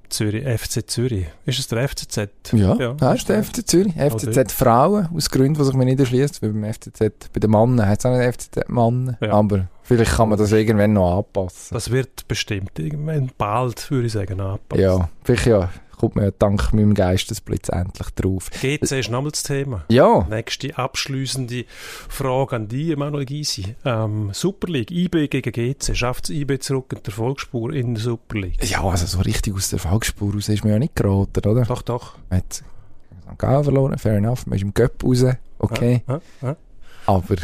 [0.10, 1.26] Zürich, FC Zürich.
[1.45, 2.18] Ist es der FCZ?
[2.53, 3.14] Ja, Ja.
[3.14, 3.93] ist der FC Zürich.
[3.95, 6.99] FCZ Frauen, aus Gründen, die sich mir nicht erschließt, weil beim FCZ,
[7.34, 9.32] bei den Männern hat es auch einen FCZ Mann, Ja.
[9.34, 11.74] aber vielleicht kann man das irgendwann noch anpassen.
[11.74, 14.84] Das wird bestimmt irgendwann bald, würde ich sagen, anpassen.
[14.84, 18.50] ja, vielleicht ja, kommt man ja dank meinem Geistesblitz endlich drauf.
[18.52, 19.84] GC ist nochmal das Thema.
[19.89, 21.66] Ja, Nächste abschließende
[22.08, 23.76] Frage an dich, Emanuel Gysi.
[23.84, 25.95] Ähm, Super League, IB gegen GC.
[25.95, 28.64] Schafft es IB zurück in die Erfolgsspur in der Super League?
[28.70, 31.64] ja, also so richtig aus der Fallspur raus ist man ja nicht geraten, oder?
[31.64, 32.16] Doch, doch.
[32.30, 32.64] Man hat St.
[33.38, 35.26] Gallen verloren, fair enough, man ist im Göpp raus,
[35.60, 36.04] okay.
[36.08, 36.56] Ja, ja.
[37.06, 37.36] Aber,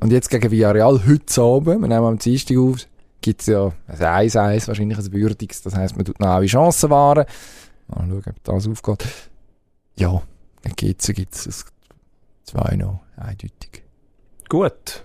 [0.00, 2.86] und jetzt gegen Villarreal heute Abend, wir nehmen am Dienstag auf,
[3.20, 6.90] gibt es ja ein 1-1, wahrscheinlich ein würdiges, das heisst, man tut noch alle Chancen
[6.90, 7.26] wahren.
[7.90, 9.06] Mal schauen, ob das aufgeht.
[9.96, 10.22] Ja,
[10.62, 11.64] dann gibt es
[12.44, 13.82] 2 noch, eindeutig.
[14.48, 15.04] Gut.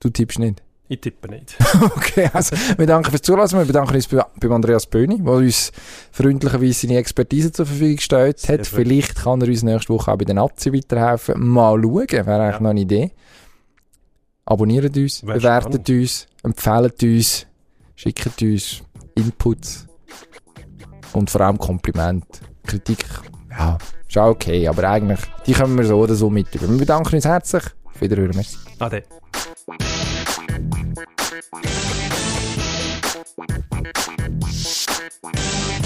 [0.00, 0.62] Du tippst nicht?
[0.88, 1.56] Ich tippe nicht.
[1.96, 3.58] Okay, also wir danken fürs Zulassen.
[3.58, 5.72] Wir bedanken uns bei, beim Andreas Böhni, der uns
[6.12, 8.60] freundlicherweise seine Expertise zur Verfügung gestellt Sehr hat.
[8.60, 8.68] gut.
[8.68, 11.44] Vielleicht kann er uns nächste Woche auch bei den Nazi weiterhelfen.
[11.44, 12.60] Mal schauen, wäre eigentlich Ja.
[12.60, 13.10] noch eine Idee.
[14.44, 17.46] Abonniert uns, Wär bewertet uns, empfehlt uns,
[17.96, 18.82] schickt uns
[19.16, 19.86] Inputs
[21.16, 22.24] und vor allem Kompliment.
[22.66, 23.04] Kritik,
[23.50, 26.68] ja, ist auch okay, aber eigentlich, die können wir so oder so mit über.
[26.68, 27.64] Wir bedanken uns herzlich.
[27.84, 28.56] Auf Wiederhören, merci.
[28.78, 29.02] Ade.
[35.22, 35.85] Thank